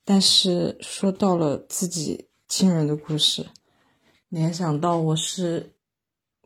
[0.05, 3.47] 但是说到了自己亲人的故事，
[4.29, 5.75] 联想到我是。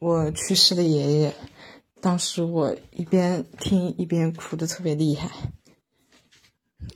[0.04, 1.34] 我去世的爷爷，
[2.00, 5.30] 当时我一边听一边哭的特别厉害，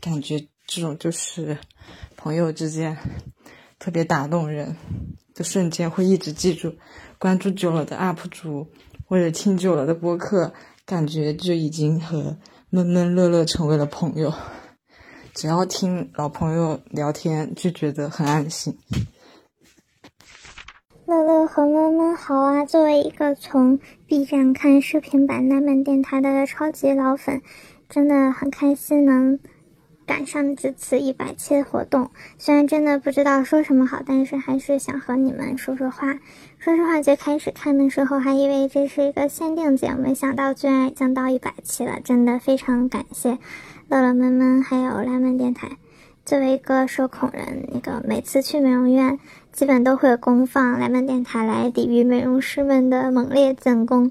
[0.00, 1.56] 感觉这种就是
[2.16, 2.98] 朋友之间
[3.78, 4.76] 特别打动人
[5.36, 6.74] 的瞬间，会一直记住。
[7.18, 8.66] 关注久了的 UP 主
[9.06, 10.52] 或者听久了的播客，
[10.84, 12.36] 感觉就已经和
[12.70, 14.32] 闷闷乐乐成为了朋友。
[15.34, 18.78] 只要听老朋友聊天，就觉得很安心。
[21.06, 22.64] 乐乐和闷闷好啊！
[22.64, 27.42] 作为一个从 B 站看视频版奈曼电台的超级老粉，
[27.88, 29.38] 真的很开心能
[30.06, 32.10] 赶上这次一百期的活动。
[32.38, 36.18] 虽然真的不知道说什么好，但是还是想和你们说说话。
[36.58, 43.38] 说实话，最开始看的时候还以为这是一个限定节目，没想到居然已经到一百期了，真的非常感谢
[43.88, 45.76] 乐乐、闷闷还有蓝门电台。
[46.24, 49.18] 作为一个社恐人，那个每次去美容院，
[49.52, 54.10] 基本都会有公放莱曼电台来抵御美容师们的猛烈进攻。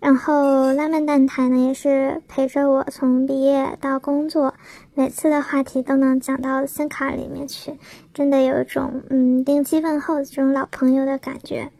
[0.00, 4.54] 然后拉曼电台呢，也是陪着我从毕业到工作，
[4.94, 7.74] 每次的话题都能讲到心坎里面去，
[8.14, 11.70] 真的有一种嗯定期问候这种老朋友的感觉。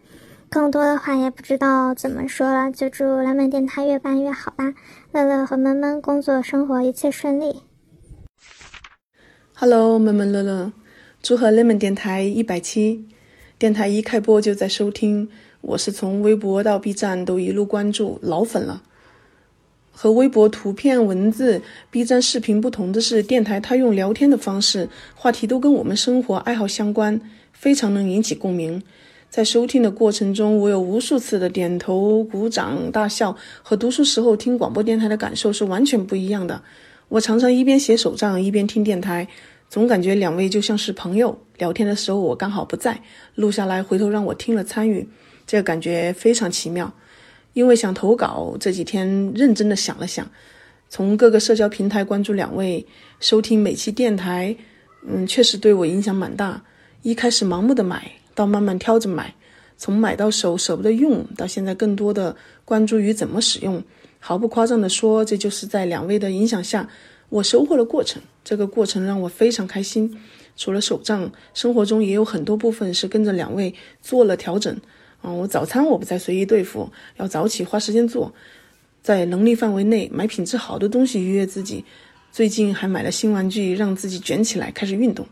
[0.51, 4.75] 更多的话也不知道怎么说了，就祝拉曼电台越办越好吧。
[5.13, 7.63] 乐乐和闷闷工作生活一切顺利。
[9.55, 10.73] Hello，闷闷乐乐，
[11.23, 13.09] 祝贺你们电台一百期，
[13.59, 15.31] 电台一开播就在收听。
[15.61, 18.83] 我是从微博到 B 站都一路关注，老粉了。
[19.93, 27.21] 和微博图片、文字、B 站视频不同的是，电台它用聊天的方式，话题都跟我们生活爱好相关，
[27.53, 28.83] 非常能引起共鸣。
[29.29, 36.63] 在收听的过程中，我有无数次的点头、鼓掌、大笑，和读书时候听广播电台的感受是完全不一样的。
[37.09, 39.29] 我常常一边写手账一边听电台，
[39.69, 41.37] 总感觉两位就像是朋友。
[41.59, 43.03] 聊天的时候我刚好不在，
[43.35, 45.07] 录下来回头让我听了参与。
[45.51, 46.95] 这个感觉非常奇妙，
[47.55, 50.25] 因为想投稿，这几天认真的想了想，
[50.89, 52.87] 从各个社交平台关注两位，
[53.19, 54.55] 收听每期电台，
[55.05, 56.63] 嗯，确实对我影响蛮大。
[57.03, 59.35] 一开始盲目的买，到慢慢挑着买，
[59.77, 63.83] 从买到手舍不得用，到现在更多的关注于怎么使用。
[64.21, 66.89] 毫不夸张的说，这就是在两位的影响下，
[67.29, 68.23] 我收获了过程。
[68.45, 70.17] 这个过程让我非常开心。
[70.57, 74.81] 除了手账，生活中也有很多部分是跟着两位做了调整。
[75.23, 78.33] 啊，我早餐我不再随意对付，要早起花时间做，
[79.03, 81.85] 在能力范围内买品质好的东西愉悦自己。
[82.33, 85.27] 最近还买了新玩具，让自己卷起来开始运动，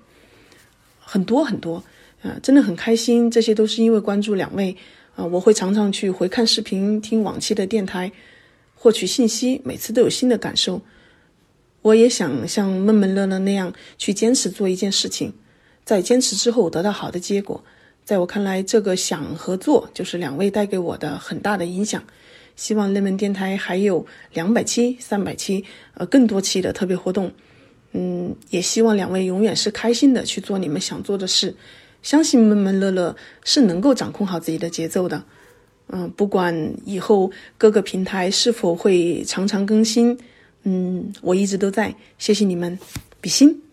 [0.99, 1.85] 很多很多，
[2.23, 3.31] 啊，真的很开心。
[3.31, 4.77] 这些都是因为关注两位，
[5.15, 8.11] 啊，我会常常去回看视频，听往期的电台，
[8.75, 10.83] 获取信息，每次都有新的感受。
[11.83, 15.33] 我也想像闷闷乐乐那样去坚持做一件事情，
[15.85, 17.63] 在坚持之后得到好的结果。
[18.09, 22.03] 在我看来，这个想合作就是两位带给我的很大的影响。
[22.57, 27.31] 希望内门电台还有两百期、三百期，呃，更多期的特别活动。
[27.93, 31.55] 嗯，也希望两位永远是开心的去做你们想做的事。
[32.03, 35.23] 相信闷闷乐乐是能够掌控好自己的节奏的。
[35.89, 40.19] 嗯，不管以后各个平台是否会常常更新，
[40.63, 41.95] 嗯，我一直都在。
[42.17, 42.79] 谢谢你们，
[43.21, 43.68] 比心。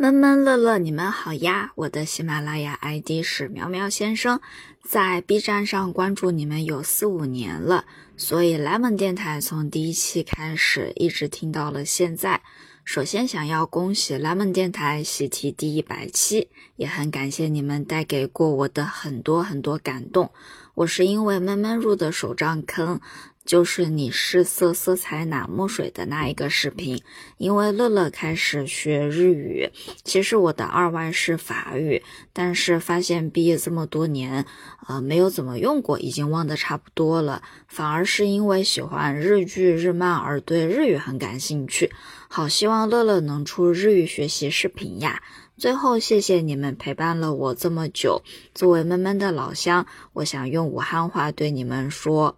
[0.00, 1.72] 闷闷乐乐，你们好呀！
[1.74, 4.40] 我的喜马拉雅 ID 是苗苗先生，
[4.84, 7.84] 在 B 站上关注你们有四五年了，
[8.16, 12.42] 所以 Lemon 电台从第一期开始一直听到了现在。
[12.84, 20.30] 首先想要恭喜 Lemon 电台喜提第一百期，也很感谢你们带给过我的很多很多感动。
[20.74, 23.00] 我是因为闷闷入的手账坑。
[23.48, 27.02] 就是你试色色彩哪墨水的那一个视频，
[27.38, 29.70] 因为乐乐开始学日语，
[30.04, 32.02] 其实我的二外是法语，
[32.34, 34.44] 但是发现毕业这么多年，
[34.86, 41.90] 呃，没有怎么用过，已经忘得差不多了，反而是因为喜欢日剧日漫而对日语很感兴趣。
[42.28, 45.22] 好希望乐乐能出日语学习视频呀！
[45.56, 48.20] 最后谢谢你们陪伴了我这么久，
[48.54, 52.36] 作为闷闷的老乡，我想用武汉话对你们说。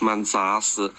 [0.00, 0.90] 蛮扎实。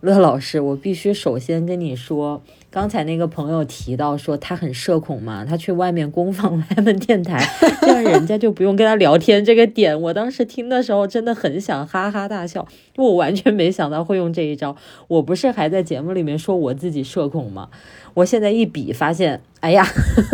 [0.00, 7.42] 乐老师，我必须首先跟你说，刚才那个朋友提到说他很社恐嘛，他去外面公放 外面电台，
[7.80, 9.42] 这样人家就不用跟他聊天。
[9.42, 14.76] 这个点，我当时听的时候真的很想哈哈大笑，我完全没想到会用这一招。
[15.08, 17.70] 我不是还在节目里面说我自己社恐吗？
[18.12, 19.86] 我现在一比发现，哎呀，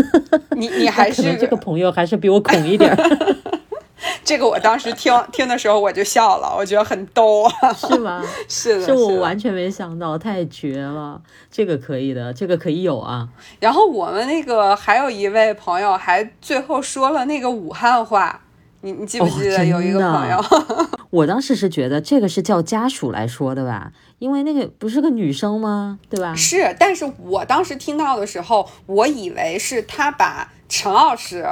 [0.58, 2.92] 你你还是这个朋友还是比我恐一点。
[4.24, 8.22] 这个我当时听听的时候我就笑了，我觉得很逗啊， 是吗？
[8.48, 11.20] 是的，是我完全没想到，太绝了，
[11.50, 13.28] 这个可以的，这个可以有啊。
[13.58, 18.40] 然后我们那个还有一位朋友还最后说了那个武汉话，
[18.80, 20.42] 你你记不记得有一个朋友？
[21.10, 25.98] 我当时是觉得这个是叫家属来说的吧，因为那个不是个女生吗？
[26.08, 26.34] 对吧？
[26.34, 31.44] 是，但是我当时听到的时候，我以为是他把陈老师。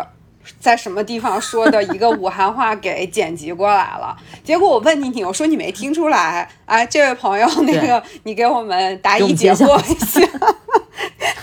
[0.60, 4.16] 在什么地方说的一个武汉话给剪辑过来了？
[4.44, 6.48] 结果我问你，你我说你没听出来？
[6.66, 10.20] 哎，这位朋友，那个你给我们答疑解惑一下。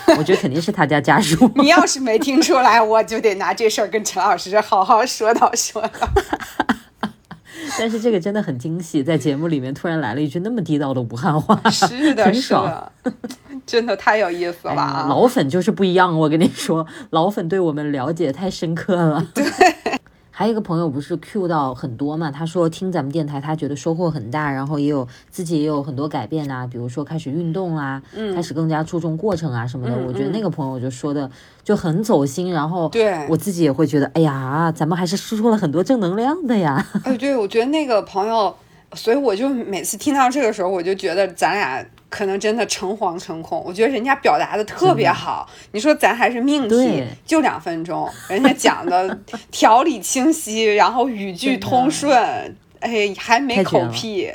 [0.17, 1.49] 我觉得肯定是他家家属。
[1.55, 6.07] 你要是没听出来，我就得拿这事儿跟陈老师好好说道说道。
[7.79, 12.91] 但是这个真的很惊喜，在节目里面突然来了一句那么地道的武汉话，是的，是的，
[13.65, 15.05] 真的太有意思了。
[15.09, 19.25] 老粉就是不一样，我跟你说，老粉对我们了解太深刻了。
[19.33, 19.43] 对，
[20.29, 22.29] 还有一个朋友不是 Q 到很多嘛？
[22.29, 29.95] 他说听咱们电台，他觉得收获很大，然后也有自己也有很多改变啊，比如说开始运动啊，嗯开始更加注重过程啊什么的。
[29.95, 31.29] 嗯我觉得嗯那个朋友就说的
[31.63, 36.85] 就很走心，然后对我自己也会觉得，哎呀，咱们还是输出了很多正能量的呀。
[37.03, 38.53] 哎，对，我觉得那个朋友，
[38.93, 41.83] 所以我就每次听到这个时候，我就觉得咱俩
[42.15, 43.61] 可能真的诚惶诚恐。
[43.65, 49.19] 我觉得人家表达的特别好，你说咱还是命题，就两分钟，人家讲的
[49.51, 54.31] 条理清晰， 然后语句通顺，哎，还没口癖，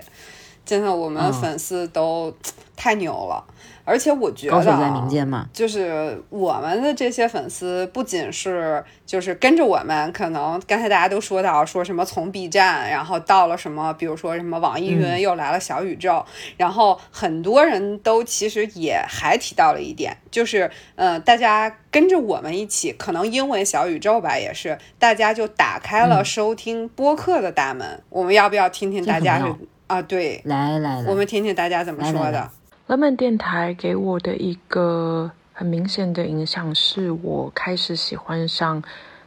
[0.67, 2.31] 真的，我们嗯粉丝都
[2.77, 3.43] 太牛了。
[3.85, 16.25] 而且我觉得、啊，高手在民间嘛就是我们的这些粉丝，不仅是就是跟着我们，可能刚才大家都说到说什么从 B 站，然后到了什么，比如说什么网易云嗯又来了小宇宙，
[16.57, 28.03] 然后很多人都其实也还提到了一点，就是呃，大家跟着我们一起，可能因为小宇宙吧，也是大家就打开了嗯收听播客的大门。
[28.09, 29.45] 我们要不要听听大家是
[29.87, 30.01] 啊？
[30.03, 32.31] 对，来来来，我们听听大家怎么说的。
[32.31, 32.51] 来来来
[32.91, 38.83] Lemon 电台给我的一个很明显的影响，是我开始喜欢上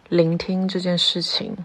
[0.10, 1.56] 聆听这件事情。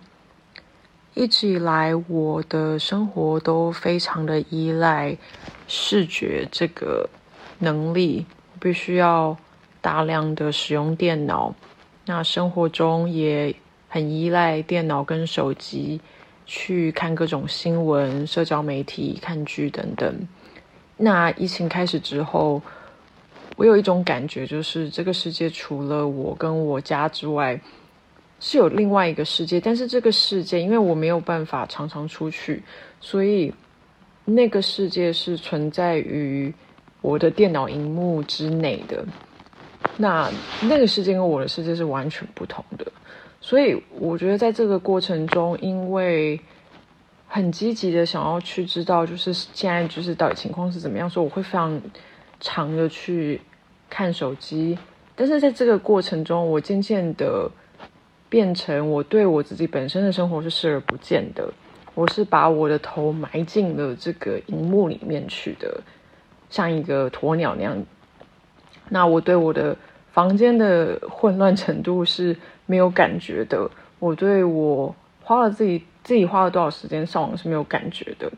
[1.15, 5.19] 一直以来，我的生活都非常的依赖
[5.67, 7.11] 视觉这个
[7.59, 9.37] 能力，我必须要
[9.81, 11.53] 大量的使用电脑。
[12.07, 13.53] 那生活中也
[13.89, 16.01] 很依赖电脑跟手机
[16.47, 20.29] 去看各种新闻、社交媒体、看剧等等。
[21.01, 22.61] 那疫情开始之后，
[23.57, 27.59] 我有一种感觉，就是这个世界除了我跟我家之外，
[28.41, 29.61] 是有另外一个世界。
[29.61, 32.63] 但是这个世界，因为我没有办法常常出去，
[33.01, 33.55] 所以
[34.25, 36.53] 那个世界是存在于
[37.01, 39.07] 我的电脑荧幕之内的。
[39.97, 40.31] 那
[40.63, 42.85] 那个世界跟我的世界是完全不同的。
[43.41, 46.39] 所以我觉得在这个过程中，因为
[47.29, 51.81] 很积极的想要去知道，就是现在就是到底情况是怎么样，所以我会非常
[52.41, 53.41] 长的去
[53.91, 54.77] 看手机。
[55.15, 57.51] 但是在这个过程中，我渐渐的
[58.29, 61.53] 变成我对我自己本身的生活是视而不见的，
[61.95, 65.83] 我是把我的头埋进了这个荧幕里面去的，
[66.49, 67.85] 像一个鸵鸟那样。
[68.89, 69.77] 那我对我的
[70.13, 78.33] 房间的混乱程度是没有感觉的，我对我花了自己自己花了多少时间上网是没有感觉的，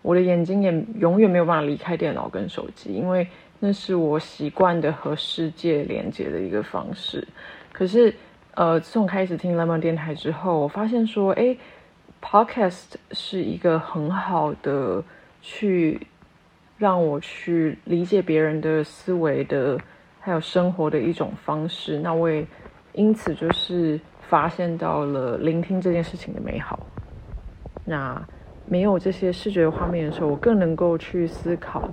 [0.00, 0.70] 我的眼睛也
[1.00, 3.26] 永远没有办法离开电脑跟手机，因为
[3.58, 7.26] 那是我习惯的和世界连接的一个方式。
[7.72, 8.14] 可是，
[8.54, 11.58] 呃，自从开始听 Lemon 电台之后，我发现说，诶
[12.22, 15.02] Podcast 是一个很好的
[15.42, 16.00] 去
[16.78, 19.76] 让我去理解别人的思维的，
[20.20, 21.98] 还有生活的一种方式。
[21.98, 22.46] 那我也
[22.92, 26.78] 因此就是发现到了聆听这件事情的美好。
[27.84, 28.20] 那
[28.66, 31.88] 没有这些视觉画面的时候，我更能够去思考，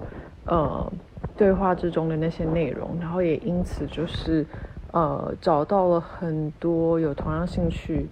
[0.46, 0.92] 呃，
[1.36, 4.46] 对话之中的那些内容，然后也因此就是，
[4.94, 8.08] 呃，找到了很多有同样兴趣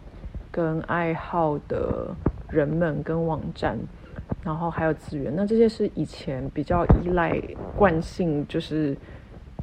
[0.51, 2.13] 跟爱好的
[2.49, 3.79] 人们跟网站，
[4.43, 5.33] 然后还有资源。
[5.33, 7.41] 那这些是以前比较依赖
[7.77, 8.93] 惯性，就是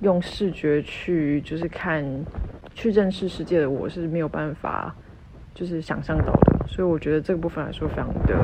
[0.01, 2.03] 用视觉去就是看
[2.77, 4.95] 去认识世界的我是没有办法
[5.55, 8.39] 就是想象到的，所以我觉得这个部分来说非常的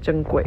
[0.00, 0.44] 珍贵。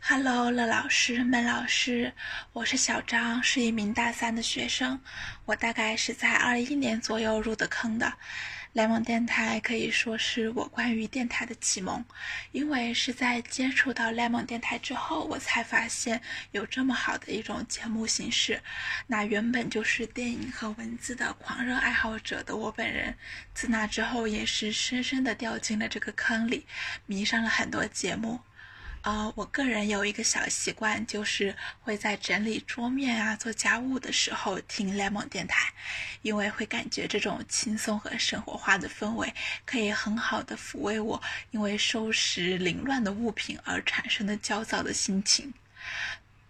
[0.00, 2.10] Hello，乐老师、闷老师，
[2.54, 4.98] 我是小张，是一名大三的学生。
[5.44, 8.10] 我大概是在二一年左右入的坑的。
[8.72, 12.04] 莱蒙电台可以说是我关于电台的启蒙，
[12.52, 16.20] 因为是在接触到莱蒙电台之后，我才发现
[16.52, 18.62] 有这么好的一种节目形式。
[19.08, 23.12] 那原本就是电影和文字的狂热爱好者的我本人，
[23.52, 26.64] 自那之后也是深深的掉进了这个坑里，
[27.06, 28.38] 迷上了很多节目。
[29.02, 35.72] 呃，我个人有一个小习惯，就是会在整理桌面啊、做家务的时候听 Lemon 电台，
[36.20, 39.32] 因为会感觉这种轻松和生活化的氛围
[39.64, 45.54] 可以很好的抚慰我因为收拾凌乱的物品而产生的焦躁的心情。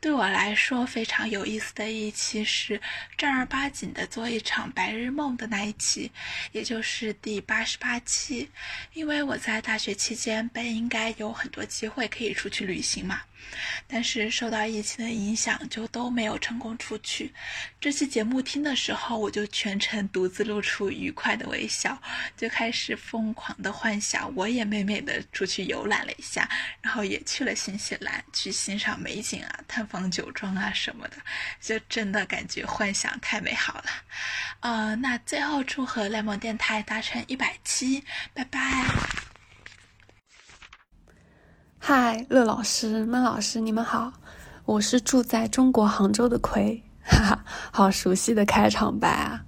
[0.01, 2.81] 对我来说非常有意思的一期是
[3.19, 6.11] 正儿八经的做一场白日梦的那一期，
[6.53, 8.51] 也就是第八十八期。
[8.95, 13.21] 因为我在大学期间本应该有很多机会可以出去旅行嘛，
[13.87, 17.33] 但是受到疫情的影响，就都没有成功出去。
[17.81, 22.01] 这期节目听的时候，我就全程独自露出愉快的微笑，
[22.37, 26.49] 就开始疯狂的幻想，我也美美的出去游览了一下，
[26.81, 31.17] 然后也去了新西兰去欣赏美景啊，探访酒庄啊什么的，
[31.61, 33.85] 就真的感觉幻想太美好了。
[34.61, 39.30] 呃，那最后祝贺联盟电台达成一百期，拜拜。
[41.83, 44.13] 嗨，乐老师、闷老师，你们好，
[44.67, 49.43] 我是住在中国杭州的葵，哈哈，好熟悉的开场白啊！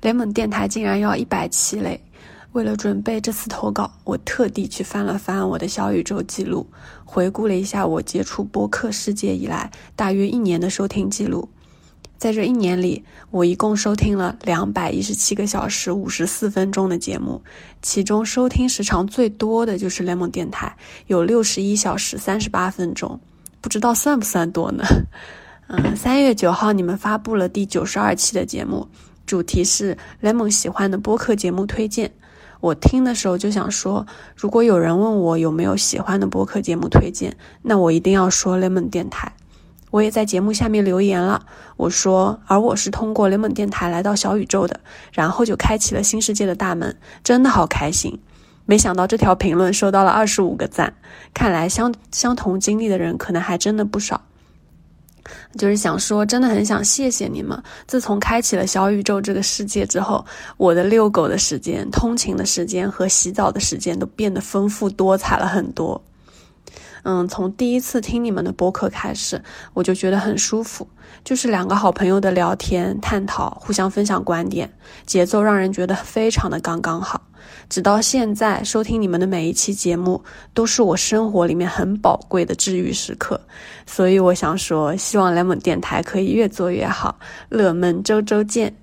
[0.00, 2.00] 联盟电台竟然要一百期嘞！
[2.52, 6.66] 为了准备这次投稿，我特地去翻了翻我的小宇宙记录，
[7.04, 11.50] 回顾了一下我接触播客世界以来大约一年的收听记录。
[12.18, 17.40] 在这一年里，我一共收听了两百一十七个小时五十四分钟的节目，
[17.80, 23.20] 其中收听时长最多的就是 Lemon 电台，有六十一小时三十八分钟，
[23.60, 24.82] 不知道算不算多呢？
[25.68, 28.88] 嗯，三月九号你们发布了第九十二期的节目，
[29.24, 32.10] 主题是 Lemon 喜欢的播客节目推荐。
[32.60, 34.04] 我听的时候就想说，
[34.34, 39.34] 如果有人问我有没有喜欢的播客节目推荐，那我一定要说 Lemon 电台。
[39.90, 44.80] 我也在节目下面留言了，我说，而我是通过雷蒙电台来到小宇宙的，
[45.12, 48.20] 然后就开启了新世界的大门，真的好开心。
[48.66, 50.92] 没想到这条评论收到了二十五个赞，
[51.32, 54.20] 看来相相同经历的人可能还真的不少。
[55.58, 57.62] 就是想说，真的很想谢谢你们。
[57.86, 60.24] 自从开启了小宇宙这个世界之后，
[60.56, 66.02] 我的遛狗的时间、通勤的时间和洗澡的时间都变得丰富多彩了很多。
[67.08, 69.42] 嗯，从第一次听你们的播客开始，
[69.72, 70.86] 我就觉得很舒服，
[71.24, 74.70] 就是两个好朋友的聊天、探讨、互相分享观点，
[75.06, 77.22] 节奏让人觉得非常的刚刚好。
[77.70, 83.40] 直到现在，收听你们的每一期节目，都是我生活里面很宝贵的治愈时刻。
[83.86, 87.18] 所以我想说，希望 lemon 电台可以越做越好。
[87.48, 88.76] 乐们周周见。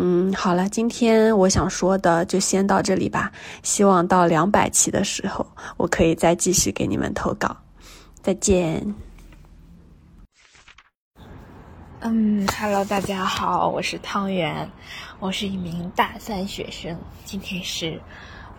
[0.00, 3.32] 嗯，好了，今天我想说的就先到这里吧。
[3.64, 5.44] 希望到两百期的时候，
[5.76, 7.56] 我可以再继续给你们投稿。
[8.22, 8.94] 再见。
[11.98, 14.70] 嗯，Hello，大家好，我是汤圆，
[15.18, 16.96] 我是一名大三学生。
[17.24, 18.00] 今天是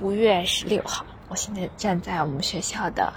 [0.01, 3.13] 五月十六号，我现在站在我们学校的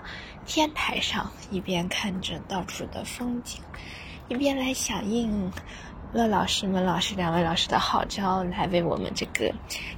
[0.47, 3.61] 天台上，一边看着到处的风景，
[4.29, 5.51] 一边来响应。
[6.13, 9.51] 乐老师们、老师两位老师的号召，来为我们这个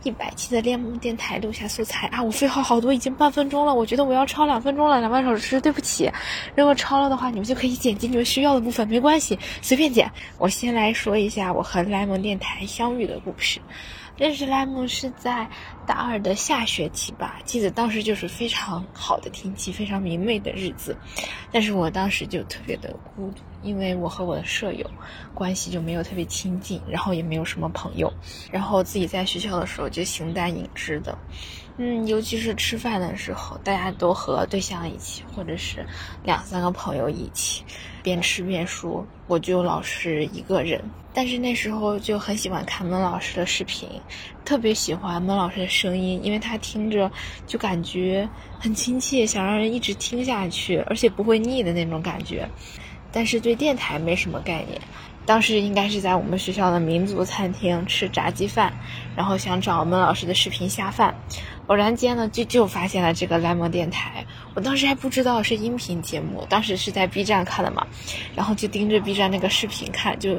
[0.05, 2.23] 一百期的联盟电台录下素材啊！
[2.23, 6.09] 我废话好多，已经半分钟了，我觉得我要超两分钟了，两位老师，对不起。
[6.55, 10.09] 如果超了的话，你们就可以剪辑你们需要的部分，没关系，随便剪。
[10.39, 13.61] 我先来说一下我和莱蒙电台相遇的故事。
[14.17, 15.49] 认识莱蒙是在
[15.85, 20.97] 大二的下学期吧，记得当时就是非常好的天气，非常明媚的日子，
[21.51, 24.89] 但是我当时就特别的孤独，因为我和我的舍友
[25.35, 28.13] 关系就没有特别亲近，然后也没有什么朋友，
[28.53, 31.17] 然后自己在学校的时候就形单影只的，
[31.79, 35.85] 嗯，尤其是吃饭的时候，大家都和对象一起，或者是
[36.23, 37.65] 两三个朋友一起，
[38.03, 40.81] 边吃边说，我就老是一个人。
[41.17, 43.89] 但是那时候就很喜欢看孟老师的视频，
[44.45, 47.09] 特别喜欢孟老师的声音，因为他听着
[47.47, 52.49] 就感觉很亲切，想让人一直听下去，而且不会腻的那种感觉。
[53.15, 54.81] 但是对电台没什么概念，
[55.25, 58.73] 当时应该是在我们学校的民族餐厅吃炸鸡饭，
[59.17, 61.15] 然后想找我们老师的视频下饭。
[61.69, 64.27] 偶然间呢，就就发现了这个莱蒙电台。
[64.55, 67.87] 我当时还不知道是音频节目，当时是在 B 站看的嘛，
[68.35, 70.35] 然后就盯着 B 站那个视频看，就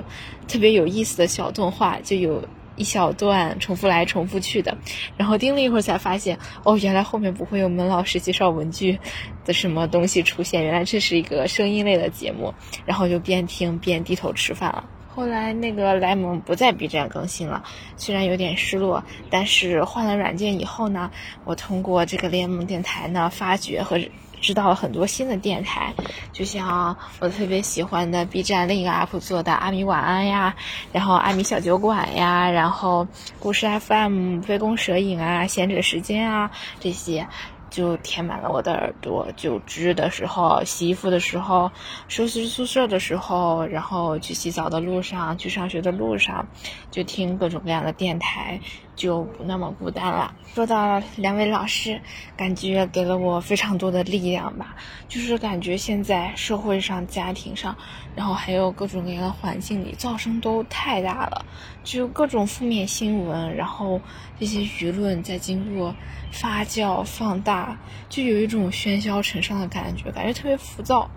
[0.47, 4.78] 特别有意思的小动画，就有一小段重复来重复去的。
[5.17, 8.99] 然后盯了一会儿才发现，哦，原来后面不会有门老师介绍文具
[9.45, 12.53] 的什么东西出现，原来这是一个声音类的节目。
[12.86, 14.84] 然后就边听边低头吃饭了。
[15.07, 17.63] 后来那个莱蒙不在 B 站更新了，
[17.95, 21.09] 虽然有点失落，但是换了软件以后呢，
[21.45, 23.97] 我通过这个联盟电台呢，发掘和
[24.41, 25.93] 知道了很多新的电台，
[26.31, 30.55] 就像我特别喜欢的 B 站另一个 UP 做的阿米晚安呀，
[30.91, 33.07] 然后阿米小酒馆呀，然后
[33.39, 37.27] 故事 FM、杯弓蛇影啊、闲者时间啊这些。
[37.71, 41.71] 就填满了我的耳朵，就织的时候、洗衣服的时候、
[42.07, 46.47] 收拾宿舍的时候，然后去洗澡的路上、去上学的路上，
[46.89, 48.61] 就听各种各样的电台，
[48.95, 50.33] 就不那么孤单了。
[50.53, 52.01] 说到两位老师，
[52.37, 54.75] 感觉给了我非常多的力量吧，
[55.07, 57.75] 就是感觉现在社会上、家庭上，
[58.15, 61.45] 然后还有各种各样的环境里，噪声都太大了，
[61.83, 63.99] 就各种负面新闻，然后
[64.39, 65.93] 这些舆论在经过。
[66.31, 67.79] 发酵放大，
[68.09, 71.09] 就有一种喧嚣尘上的感觉，感觉特别浮躁。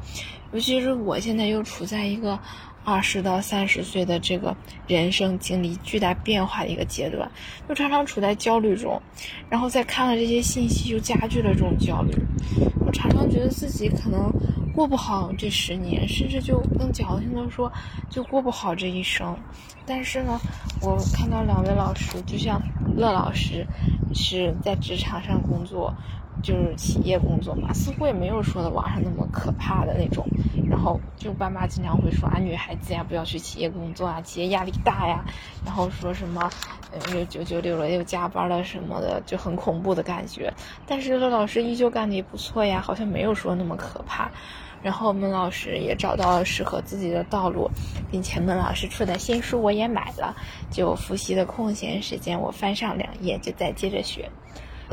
[0.53, 2.39] 尤其是我现在又处在一个
[2.85, 4.57] 二十到三十岁的这个
[4.87, 7.31] 人生经历巨大变化的一个阶段，
[7.69, 9.01] 就常常处在焦虑中，
[9.51, 12.13] 然后再看了这些信息，就加剧了这种焦虑。
[12.87, 14.33] 我常常觉得自己可能
[14.75, 17.71] 过不好这十年，甚至就更矫情的说，
[18.09, 19.37] 就过不好这一生。
[19.85, 20.39] 但是呢，
[20.81, 22.61] 我看到两位老师，就像
[22.97, 23.67] 乐老师，
[24.15, 25.93] 是在职场上工作。
[26.43, 30.27] 就是企业工作嘛，似乎也没有说的网上那么可怕的那种。
[30.69, 35.25] 然后就爸妈经常会说啊，女孩子呀不要去企业工作啊，企业压力大呀。
[35.65, 36.51] 然后说什么，
[36.93, 40.53] 嗯又九九六了，又加班了什么的，就很恐怖的感觉。
[40.87, 44.31] 但是乐老师依旧干的也不错呀，好像没有说那么可怕。
[44.81, 47.69] 然后孟老师也找到了适合自己的道路，
[48.13, 50.37] 并且孟老师出的新书我也买了，
[50.71, 54.31] 就复习的空闲时间我翻上两页，就再接着学。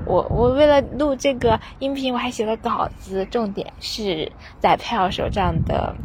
[0.05, 5.95] 我我为了录这个音频，我还写了稿子，重点是在票手账的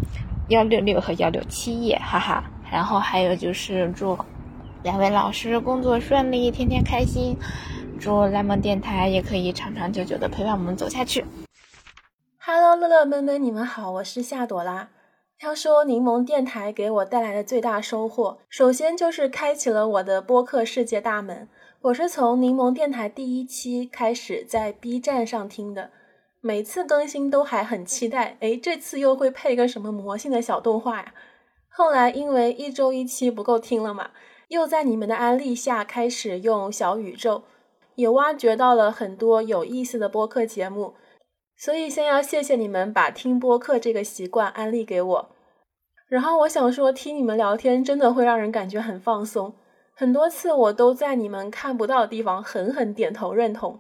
[0.49, 2.45] 幺六六和幺六七页，哈哈。
[2.71, 4.17] 然后还有就是祝
[4.85, 7.37] 两位老师工作顺利，天天开心。
[7.99, 11.25] 祝蓝梦电台也可以长长久久的陪伴我们走下去。
[12.39, 14.89] Hello，乐乐们们，你们好，我是夏朵拉。
[15.43, 21.49] 要说柠檬电台给我带来的最大收获，首先就是开启了我的播客世界大门。
[21.83, 25.91] 我是从柠檬电台第一期开始在 B 站上听的，
[26.43, 31.15] 每次更新都还很期待，诶，这次又会配个什么魔性的小动画呀？
[31.71, 34.11] 后来因为一周一期不够听了嘛，
[34.49, 37.45] 又在你们的安利下开始用小宇宙，
[37.95, 40.93] 也挖掘到了很多有意思的播客节目，
[41.57, 45.31] 所以先要谢谢你们把听播客这个习惯安利给我。
[46.09, 49.55] 然后我想说，听你们聊天真的会让人感觉很放松。
[50.01, 53.79] 很多次我都在你们看不到的地方狠狠点头认同，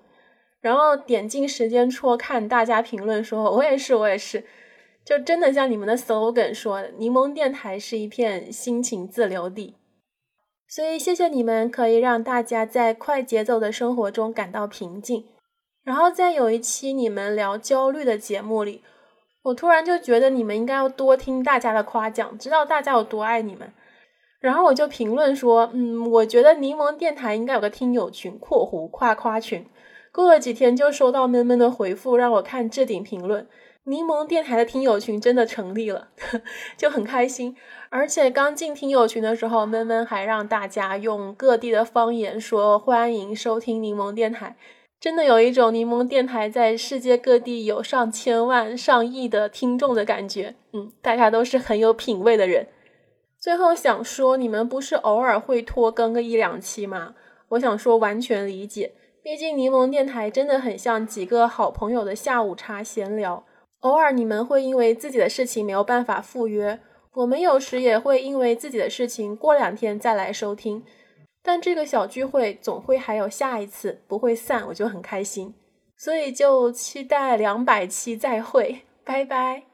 [0.61, 4.45] 然后点进时间戳看大家评论说，我也是，我也是，
[5.03, 9.77] 就真的像你们的 slogan 说的，柠檬电台是一片心情自留地。
[10.69, 15.25] 所以谢谢你们，可以让大家在快节奏的生活中感到平静。
[15.83, 18.83] 然后在有一期你们聊焦虑的节目里，
[19.45, 23.73] 我突然就觉得你们应该要多听大家的夸奖，知道大家有多爱你们。
[24.41, 29.67] 然后我就评论说，嗯，我觉得柠檬电台应该有个听友群（括弧夸夸群）。
[30.13, 33.47] 过了几天就收到闷闷的回复，让我看置顶评论，
[33.85, 36.09] 柠檬电台的听友群真的成立了，
[36.77, 37.55] 就很开心。
[37.91, 44.57] 而且刚进听友群的时候，闷闷还让大家用各地的方言说欢迎收听柠檬电台，
[44.99, 50.55] 真的有一种柠檬电台在世界各地有上千万、上亿的听众的感觉。
[50.73, 52.67] 嗯，大家都是很有品位的人。
[53.41, 57.15] 最后想说，你们不是偶尔会拖更个一两期吗？
[57.49, 58.93] 我想说，完全理解。
[59.23, 63.45] 毕竟柠檬电台真的很像几个好朋友的下午茶闲聊。
[63.81, 66.79] 偶尔你们会因为自己的事情没有办法赴约，
[67.15, 70.85] 我们有时也会因为自己的事情过两天再来收听。
[71.43, 75.55] 但这个小聚会总会还有下一次，不会散，我就很开心。
[75.97, 79.70] 所以就期待两百期再会，拜拜。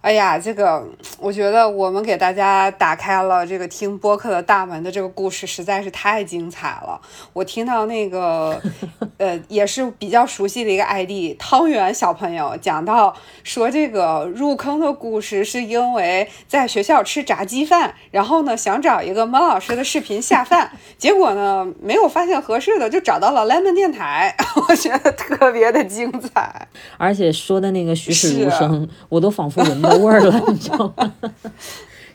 [0.00, 0.86] 哎呀，这个
[1.18, 7.00] 我觉得我们给大家打开了这个听播客的大门的这个故事实在是太精彩了。
[7.32, 8.60] 我听到那个，
[9.18, 24.36] 呃，也是比较熟悉的一个 ID 汤圆小朋友讲到说，这个入坑的故事是因为在学校吃炸鸡饭，然后呢想找一个孟老师的视频下饭， 结果呢没有发现合适的，就找到了 lemon 电台，
[24.68, 29.96] 我觉得特别的精彩，而且说的那个栩栩如生，我都仿佛闻到。
[29.98, 31.12] 味儿了，你知道吗？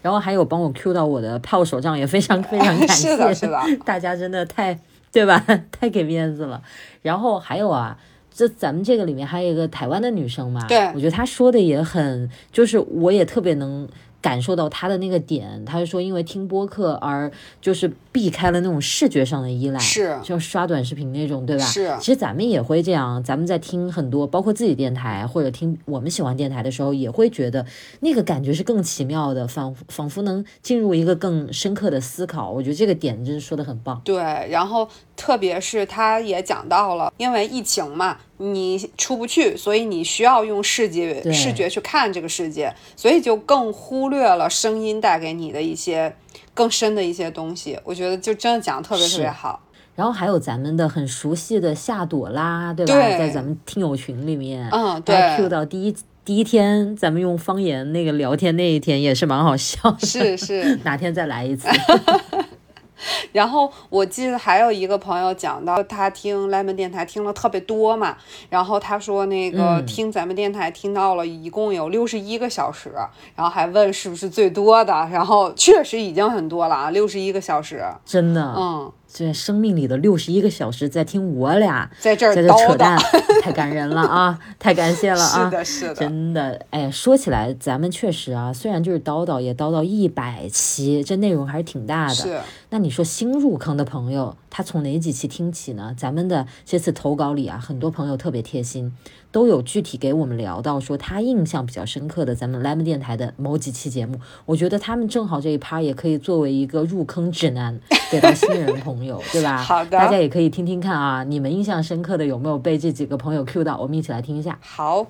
[0.01, 4.77] 然后还有帮我 Q 到我的炮手账，也非常非常感谢，是的，是的， 大家真的太
[5.11, 5.43] 对吧？
[5.71, 6.61] 太给面子了。
[7.01, 7.97] 然后还有啊，
[8.33, 13.87] 这咱们这个里面还有一个台湾的女生嘛，对我觉得她说的也很，就是我也特别能。
[14.21, 21.65] 感受到他的那个点，他是说因为听播客而就是避开了那种视觉上的依赖，是就刷短视频那种，对吧？
[21.65, 21.95] 是。
[21.99, 27.65] 其实咱们也会这样，咱们在听很多，包括自己电台或者听我们喜欢电台的时候，也会觉得
[28.01, 32.51] 那个感觉是更奇妙的，仿仿佛能进入一个更深刻的思考。
[32.51, 33.99] 我觉得这个点真是说的很棒。
[34.05, 38.17] 对，然后特别是他也讲到了，因为疫情嘛。
[38.41, 46.15] 你出不去，所以你需要用视觉视觉去看这个世界，所以就更忽略了声音带给你的一些
[46.53, 47.79] 更深的一些东西。
[47.83, 49.61] 我觉得就真的讲的特别特别好。
[49.95, 52.93] 然后还有咱们的很熟悉的夏朵拉，对吧？
[52.93, 59.99] 在咱们听友群里面，嗯，对，Q 到第一第一天咱们用方言那个聊天那一天也是蛮好笑的。
[60.07, 61.67] 是是， 哪天再来一次。
[63.31, 68.17] 然后我记得还有一个朋友讲到，他听 lemon 电台听了特别多嘛，
[68.49, 72.91] 然后他说那个听咱们电台听到了一共有六十一个小时，
[73.35, 82.97] 然后还问是不是最多的，然后确实已经很多了啊，六十一个小时，真的，嗯，这生命里的六十一个小时在听我俩在这儿在这扯淡，
[83.43, 84.39] 太感人了啊！
[84.57, 85.45] 太感谢了啊！
[85.45, 86.65] 是的，是的，真的。
[86.69, 92.13] 哎，说起来，咱们确实啊，虽然就是叨叨，也叨叨一百期，这内容还是挺大的。
[92.13, 92.39] 是。
[92.69, 95.93] 那你说新入坑的朋友，他从哪几期听起呢？
[95.97, 98.93] 咱们的这次投稿里啊，很多朋友特别贴心，
[99.31, 104.19] 都有具体给我们聊到说他印象比较深刻的咱们 Lemon 电台的某几期节目。
[104.45, 107.79] 我觉得他们正好这一趴也可以作为一个入坑指南，
[108.11, 109.57] 给到新人朋友，对吧？
[109.63, 113.77] 好的，大家也可以听听看啊，你们印象深刻的有没有被这几个朋友 Q 到？
[113.77, 114.59] 我们一起来听一下。
[114.61, 115.07] 好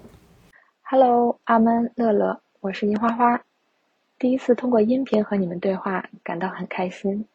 [0.84, 3.42] ，Hello，阿闷乐乐，我是银花花，
[4.20, 7.26] 第一次通过音频和你们对话，感到很开心。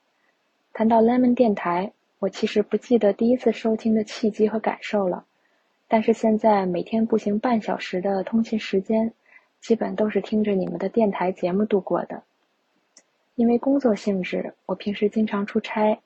[0.73, 5.25] 谈到 Lemon 电台，我其实不记得第一次收听的契机和感受了，
[5.89, 9.13] 但是现在每天步行半小时的通勤时间，
[9.61, 12.23] 基本都是听着你们的电台节目度过的。
[13.37, 16.01] 因为工作性质，我平时经常出差，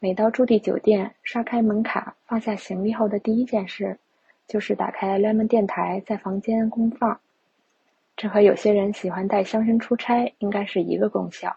[0.00, 3.98] 每到驻地酒店，刷开门卡，放下行李后的第一件事，
[4.48, 7.20] 就是打开 Lemon 电台在房间公放。
[8.16, 11.56] 这和有些人喜欢带香薰出差，应该是一个功效。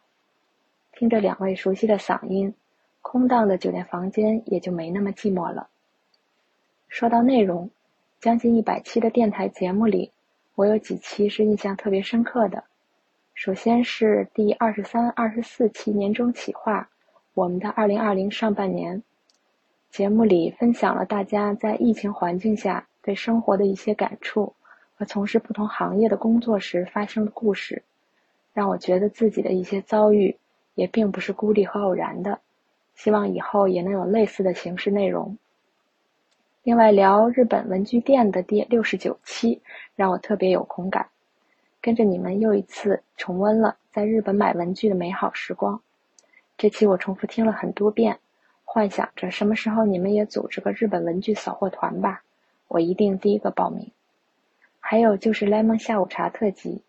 [0.92, 2.54] 听着两位熟悉的嗓音，
[3.02, 5.70] 空荡的酒店房间也就没那么寂寞了。
[6.88, 7.70] 说到内容，
[8.20, 10.12] 将近一百期的电台节目里，
[10.56, 12.64] 我有几期是印象特别深刻的。
[13.34, 16.90] 首先是第二十三、二十四期年终企划，
[17.34, 19.04] 我们的二零二零上半年，
[19.90, 24.54] 节目里分享了大家在疫情环境下对生活的一些感触
[24.96, 27.84] 和从事不同行业的工作时发生的故事，
[28.54, 30.38] 让我觉得自己的一些遭遇。
[30.76, 32.42] 也并不是孤立和偶然的，
[32.96, 35.38] 希望以后也能有类似的形式内容。
[36.66, 39.62] 另外，聊日本文具店的第六十九期
[39.96, 41.08] 让我特别有同感，
[41.80, 45.80] 跟着你们又一次重温了在日本买文具的美好时光。
[46.58, 48.18] 这期我重复听了很多遍，
[48.64, 52.24] 幻想着什么时候你们也组织个日本文具扫货团吧，
[52.68, 53.92] 我一定第一个报名。
[54.80, 56.82] 还有就是 lemon 下午茶特辑，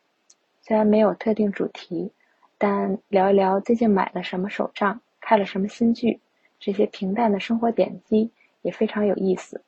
[0.63, 2.11] 虽然没有特定主题。
[2.57, 6.19] 但聊一聊最近买了什么手账，看了什么新剧，
[6.59, 8.31] 这些平淡的生活点滴
[8.67, 9.63] 也非常有意思。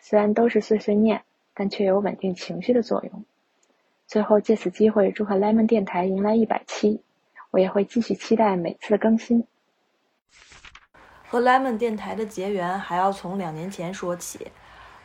[0.00, 3.24] 虽然都是碎碎念，但却有稳定情绪的作用。
[4.06, 7.02] 最后借此机会祝贺 Lemon 电台迎来一百期，
[7.50, 9.44] 我也会继续期待每次的更新。
[11.28, 14.46] 和 Lemon 电台的结缘还要从两年前说起。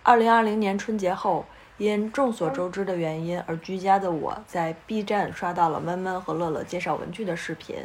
[0.03, 1.43] 二零二零年春节后。
[1.79, 7.75] 因众所周知的原因而居家的我，在 B 站刷到了闷闷和乐乐介绍文具的视频，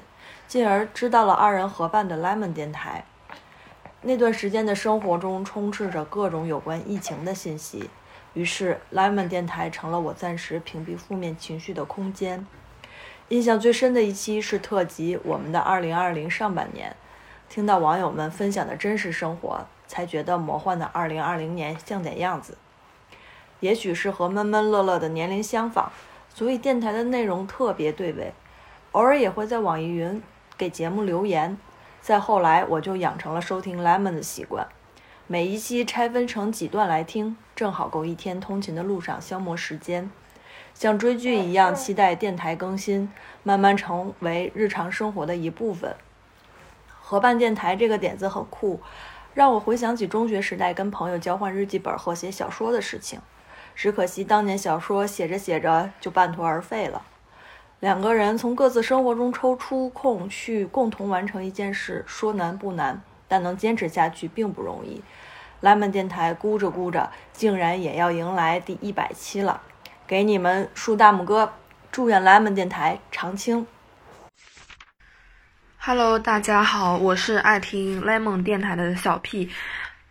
[0.46, 3.02] 进而知道了二人合办的 Lemon 电台。
[4.02, 7.90] 那段时间的生活中充斥着各种有关疫情的信息，
[8.32, 12.46] 于是 Lemon 电台成了我暂时屏蔽负面情绪的空间。
[13.30, 16.96] 印象最深的一期是特辑《我们的2020上半年》，
[17.52, 22.56] 听到网友们分享的真实生活，才觉得魔幻的2020年像点样子。
[23.58, 25.90] 也许是和闷闷乐乐的年龄相仿，
[26.32, 28.32] 所以电台的内容特别对味。
[28.92, 30.22] 偶尔也会在网易云
[30.56, 31.58] 给节目留言。
[32.00, 34.66] 再后来，我就养成了收听 Lemon 的习惯，
[35.26, 40.10] 每一期拆分成几段来听，正好够一天通勤的路上消磨时间。
[40.74, 43.10] 像追剧一样期待电台更新，
[43.42, 45.96] 慢慢成为日常生活的一部分。
[47.00, 48.80] 合办电台这个点子很酷，
[49.34, 53.20] 让我回想起中学时代跟朋友交换日记本和写小说的事情。
[53.74, 57.02] 只可惜当年小说写着写着就半途而废了。
[57.80, 65.00] 两个人从各自生活中抽出空去共同完成一件事，说难不难，但能坚持下去并不容易。
[65.60, 69.60] 拉门电台估着估着，竟然也要迎来第一百期了，
[70.08, 71.52] 给你们竖大拇哥，
[71.92, 73.64] 祝愿拉门电台长青。
[75.78, 79.50] Hello，大家好，我是爱听 Lemon 电台的小 P。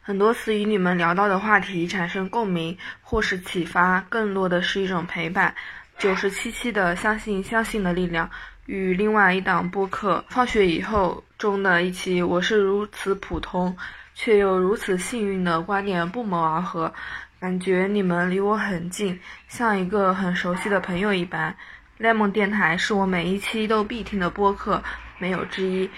[0.02, 5.54] 很多次与你们聊到的话题产生共鸣或是启发，更多的是一种陪伴。
[6.00, 8.30] 九十七期的相信相信的力量，
[8.68, 13.76] 与另外一档播客放学以后中的一期，我是如此普通
[14.14, 16.94] 却又如此幸运的观点不谋而合，
[17.40, 21.56] 感觉你们离我很近，像一个很熟悉的朋友一般。
[22.00, 24.84] Lemon 电台是我每一期都必听的播客，
[25.18, 25.90] 没有之一。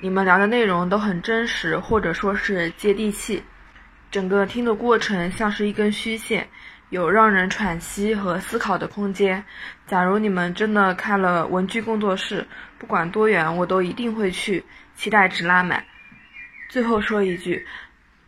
[0.00, 3.42] 你们聊的内容都很真实，或者说是接地气。
[4.08, 6.48] 整个听的过程像是一根虚线，
[6.90, 9.44] 有让人喘息和思考的空间。
[9.86, 12.46] 假如你们真的开了文具工作室，
[12.78, 14.64] 不管多远，我都一定会去，
[14.94, 15.84] 期待值拉满。
[16.68, 17.66] 最后说一句，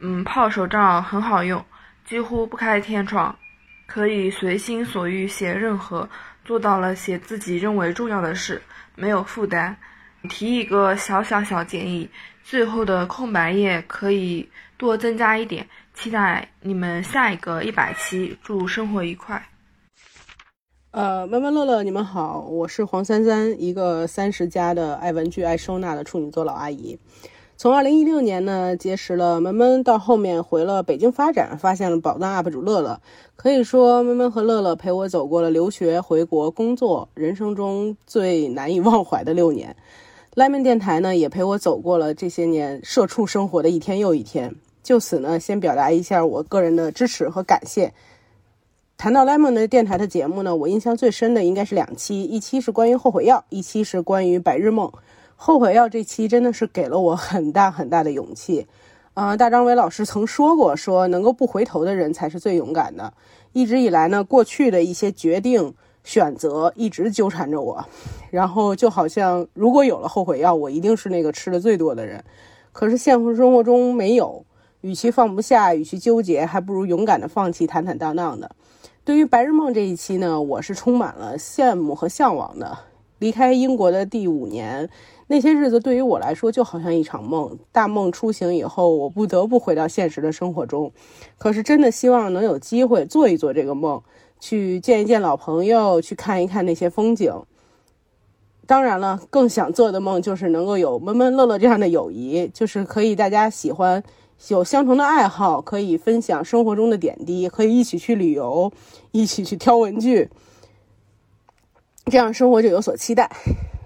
[0.01, 1.65] 嗯，泡手账很好用，
[2.05, 3.35] 几乎不开天窗，
[3.87, 6.09] 可以随心所欲写任何，
[6.45, 8.61] 做到了写自己认为重要的事，
[8.95, 9.77] 没有负担。
[10.29, 12.11] 提一个小小小建议，
[12.43, 14.47] 最后的空白页可以
[14.77, 15.67] 多增加一点。
[15.95, 19.43] 期待你们下一个一百期，祝生活愉快。
[20.93, 26.99] 呃，闷闷乐乐，你们好，我是黄三三，一个三十加的爱文具、爱收纳的处女座老阿姨。
[27.57, 33.01] 从二零一六年呢结识了闷闷，到后面回了北京发展，发现了宝藏 UP 主乐乐。
[33.37, 39.77] 可以说，闷闷和乐乐陪我走过了留学、回国、工作，人生中最难以忘怀的六年。
[40.35, 44.55] 拉面电台呢，也陪我走过了这些年社畜生活的一天又一天。
[44.83, 47.93] 就此呢，先表达一下我个人的支持和感谢。
[48.97, 54.93] 谈到 Lemon 的电台的节目呢，我印象最深的应该是两期，一期是关于后悔药，一期是关于白日梦。
[55.37, 58.67] 后悔药这期真的是给了我很大很大的勇气。
[59.15, 63.13] 呃，大张伟老师曾说过，说能够不回头的人才是最勇敢的。
[63.53, 65.75] 一直以来呢，过去的一些决定
[66.05, 67.85] 选择一直纠缠着我，
[68.31, 72.23] 然后就好像如果有了后悔药，我一定是那个吃的最多的人。
[72.73, 74.45] 可是现实生活中没有，
[74.83, 78.51] 与其放不下，与其纠结，还不如勇敢的放弃，坦坦荡荡的。
[79.05, 82.79] 对于白日梦这一期呢，我是充满了羡慕和向往的。
[83.19, 84.89] 离开英国的第五年，
[85.27, 87.59] 那些日子对于我来说就好像一场梦。
[87.71, 90.91] 大梦初醒以后，我不得不回到现实的生活中。
[91.37, 94.01] 可是真的希望能有机会做一做这个梦，
[94.39, 97.35] 去见一见老朋友，去看一看那些风景。
[98.67, 104.03] 当然了，更想做的梦就是能够有闷闷乐乐这样的友谊，就是可以大家喜欢。
[104.49, 108.73] 有相同的爱好，可以分享生活中的点滴，可以一起去旅游，
[109.13, 110.31] 一起去挑文具，
[112.07, 113.31] 这样生活就有所期待。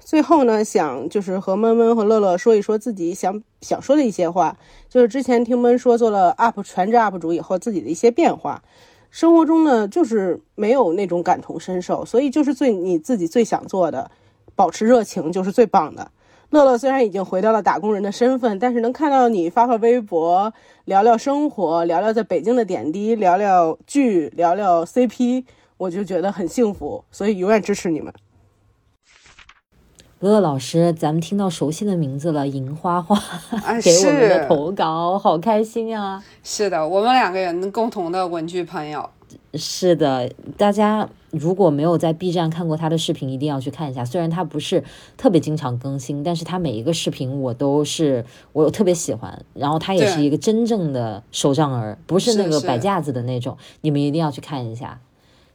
[0.00, 4.56] 最后呢，想就是和闷闷和乐乐说一说自己想想说的一些话，
[4.88, 8.62] 就是之前听闷说做了 UP 全职 UP 主以后自己的一些变化。
[9.10, 14.10] 生活中呢，就是没有那种感同身受，所以就是最你自己最想做的，
[14.54, 16.10] 保持热情就是最棒的。
[16.50, 20.52] 乐乐虽然已经回到了打工人的身份，但是能看到你发发微博，
[20.84, 25.44] 聊聊生活，聊聊在北京的点滴，聊聊剧，聊聊 CP，
[25.76, 28.12] 我就觉得很幸福，所以永远支持你们。
[30.20, 33.14] 乐乐老师，咱们听到熟悉的名字了，银花花
[33.82, 36.22] 给我们的投稿，好开心啊！
[36.42, 39.10] 是的，我们两个人共同的文具朋友。
[39.56, 44.04] 是的，大家如果没有在 B 站看过他的视频，一定要去看一下。
[44.04, 44.82] 虽然他不是
[45.16, 49.44] 特别经常更新，但是他每一个视频我都是我特别喜欢。
[49.54, 55.00] 然后他也是一个真正的手账儿，不是那个摆架子的那种，你们一定要去看一下。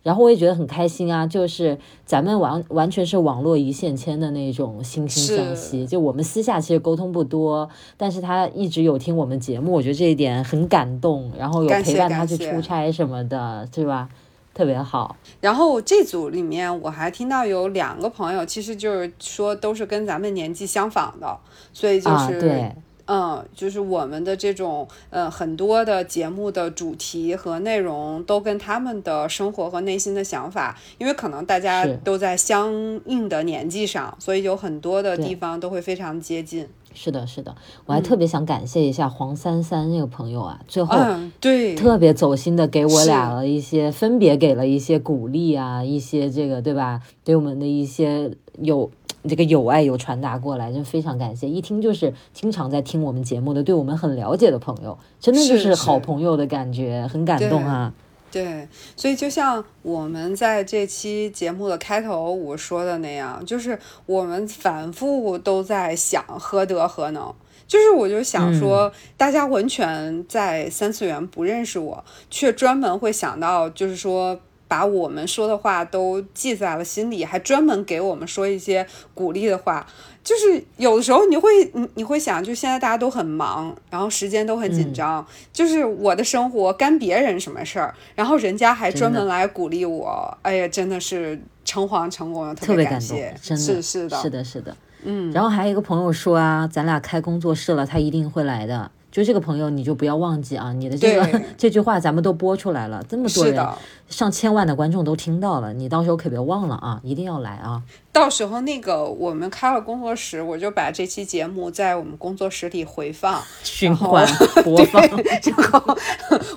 [0.01, 5.85] 然后我也觉得很开心啊，就是咱们完完全是网络一线牵的那种惺惺相惜。
[5.85, 11.31] 就我们私下其实沟通不多，但是他一直有听我们节目，我觉得这一点很感动。
[11.37, 14.07] 然后有陪伴他去出差什么的，对吧？
[14.53, 15.15] 特别好。
[15.39, 21.37] 然后这组里面我还听到有两个朋友，其实就是说都是跟咱们年纪相仿的，
[21.73, 22.73] 所以就是对。
[23.11, 32.71] 嗯，就是我们的这种呃很多的节目的主题和内容都跟他们的生活和内心的想法，因为可能大家都在相
[33.07, 36.67] 应的年纪上，所以有很多的地方都会非常接近。
[36.93, 37.55] 是的，是的，
[37.87, 40.95] 我还特别想感谢一下黄三三那个朋友啊，最后
[41.39, 47.01] 对特别走心的给我俩了一些，分别给了一些鼓励啊，一些这个对吧？
[47.23, 48.91] 对我们的一些有。
[49.27, 51.49] 这个友爱有传达过来，真非常感谢。
[51.49, 57.93] 一听就是经常在听我们节目的，对我们很了解的朋友，真的就是好朋友的感觉，很感动啊。
[58.31, 67.33] 对，所以就像我们在这期节目的开头我说的那样，就是我们反复都在想何德何能，
[67.67, 74.39] 就是我就想说，大家完全在三次元不认识我，却专门会想到，就是说。
[74.69, 79.85] 把我们说的话都记在了心里，还专门给我们说一些鼓励的话。
[80.23, 90.37] 就是有的时候你会，你你会想，就现在大家都很忙，然后时间都很紧张，就是我的生活干别人什么事儿，然后人家还专门来鼓励我。
[90.43, 95.31] 哎呀，真的是诚惶诚恐，特别感谢，真的是是的，是的，是的，嗯。
[95.31, 98.91] 然后还有一个朋友说啊，咱俩开工作室了，他一定会来的。
[99.19, 100.71] 就这个朋友，你就不要忘记啊！
[100.71, 103.67] 你的这个 这句话，咱们都播出来了，这么多人，
[104.07, 107.01] 上千万的观众都听到了，你到时候可别忘了啊！
[107.03, 107.81] 一定要来啊！
[108.13, 114.25] 到时候那个我们开了工作室，我就把这期节目在我们工作室里回放、 循环
[114.63, 115.01] 播放。
[115.03, 115.97] 然后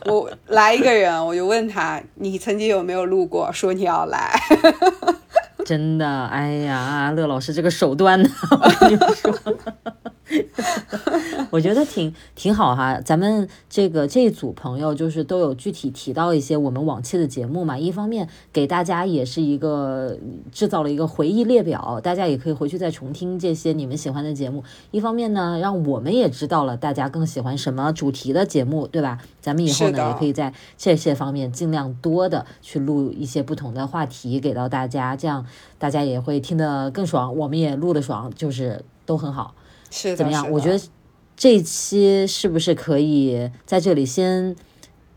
[0.07, 4.41] 我来一个人，我就问他：“你曾经有没有录过？”说你要来。
[5.67, 9.35] 真的，哎呀，乐老师这个手段呢，我跟你说。
[11.51, 20.17] 我觉得挺挺好哈，咱们这个这一组朋友就是都有具体提到一些我们往期的节目嘛，一方面给大家也是一个
[20.51, 29.19] 制造了一个回忆列表，大家也可以回去再重听这些你们喜欢的节目；一方面呢，让我们也知道了大家更喜欢什么主题的节目，对吧？
[29.41, 35.45] 咱们以后呢也可以在这些方面尽量多的去录一些不同的话题给到大家，这样
[35.79, 39.55] 大家也会听得更爽，我们也录的爽，就是都很好。
[39.93, 40.51] 是怎么样？
[40.51, 40.81] 我觉得
[41.37, 44.57] 这期是不是可以在这里先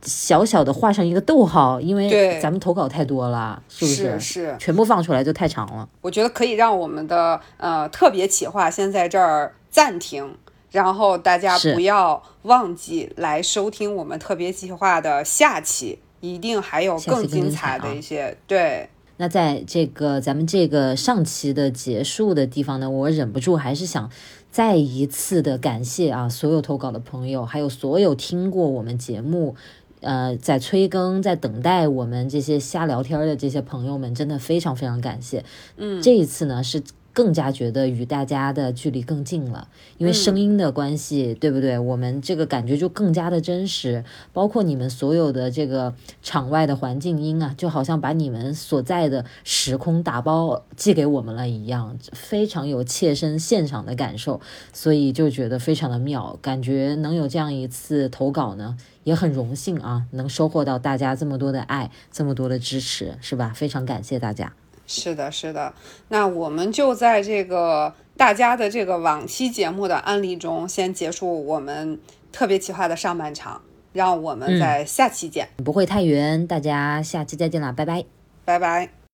[0.02, 1.82] 小小的画上一个逗号？
[1.82, 4.20] 因为咱们投稿太多了，是不是？
[4.20, 5.88] 是全部放出来就太长了。
[6.02, 10.36] 我觉得可以让我们的呃特别企划先在这儿暂停，
[10.72, 18.38] 然后大家不要忘记来收听我们特别计划的下期，一定还有更精彩的一些。
[18.46, 18.90] 对。
[19.18, 24.10] 那在这个咱们这个上期的结束的地方呢，我忍不住还是想。
[24.56, 29.54] 再一次的感谢啊，所有投稿的朋友，还有所有听过我们节目，
[30.00, 35.44] 呃，在催更、在等待我们这些瞎聊天的这些朋友们，真的非常非常感谢。
[35.76, 36.82] 嗯，这一次呢是。
[37.16, 41.80] 更加觉得与大家的距离更近了，因为声音的关系，对不对？
[41.80, 54.42] 我们这个感觉就更加的真实，包括你们所有的这个场外的环境音啊，就好像把你们所在的时空打包寄给我们了一样，非常有切身现场的感受，
[54.74, 58.76] 所以就觉得非常的妙，感觉能有这样一次投稿呢，
[59.06, 63.54] 也很荣幸啊，能收获到大家这么多的爱，这么多的支持，是吧？
[63.56, 64.52] 非常感谢大家。
[64.88, 65.74] 是的，是的，
[66.10, 72.00] 那我们就在这个大家的这个往期节目的案例中，先结束我们
[72.32, 73.62] 特别企划的上半场，
[73.94, 75.48] 让我们在下期见。
[75.64, 78.06] 不会太远，大家下期再见了，拜拜，
[78.46, 78.96] 拜拜。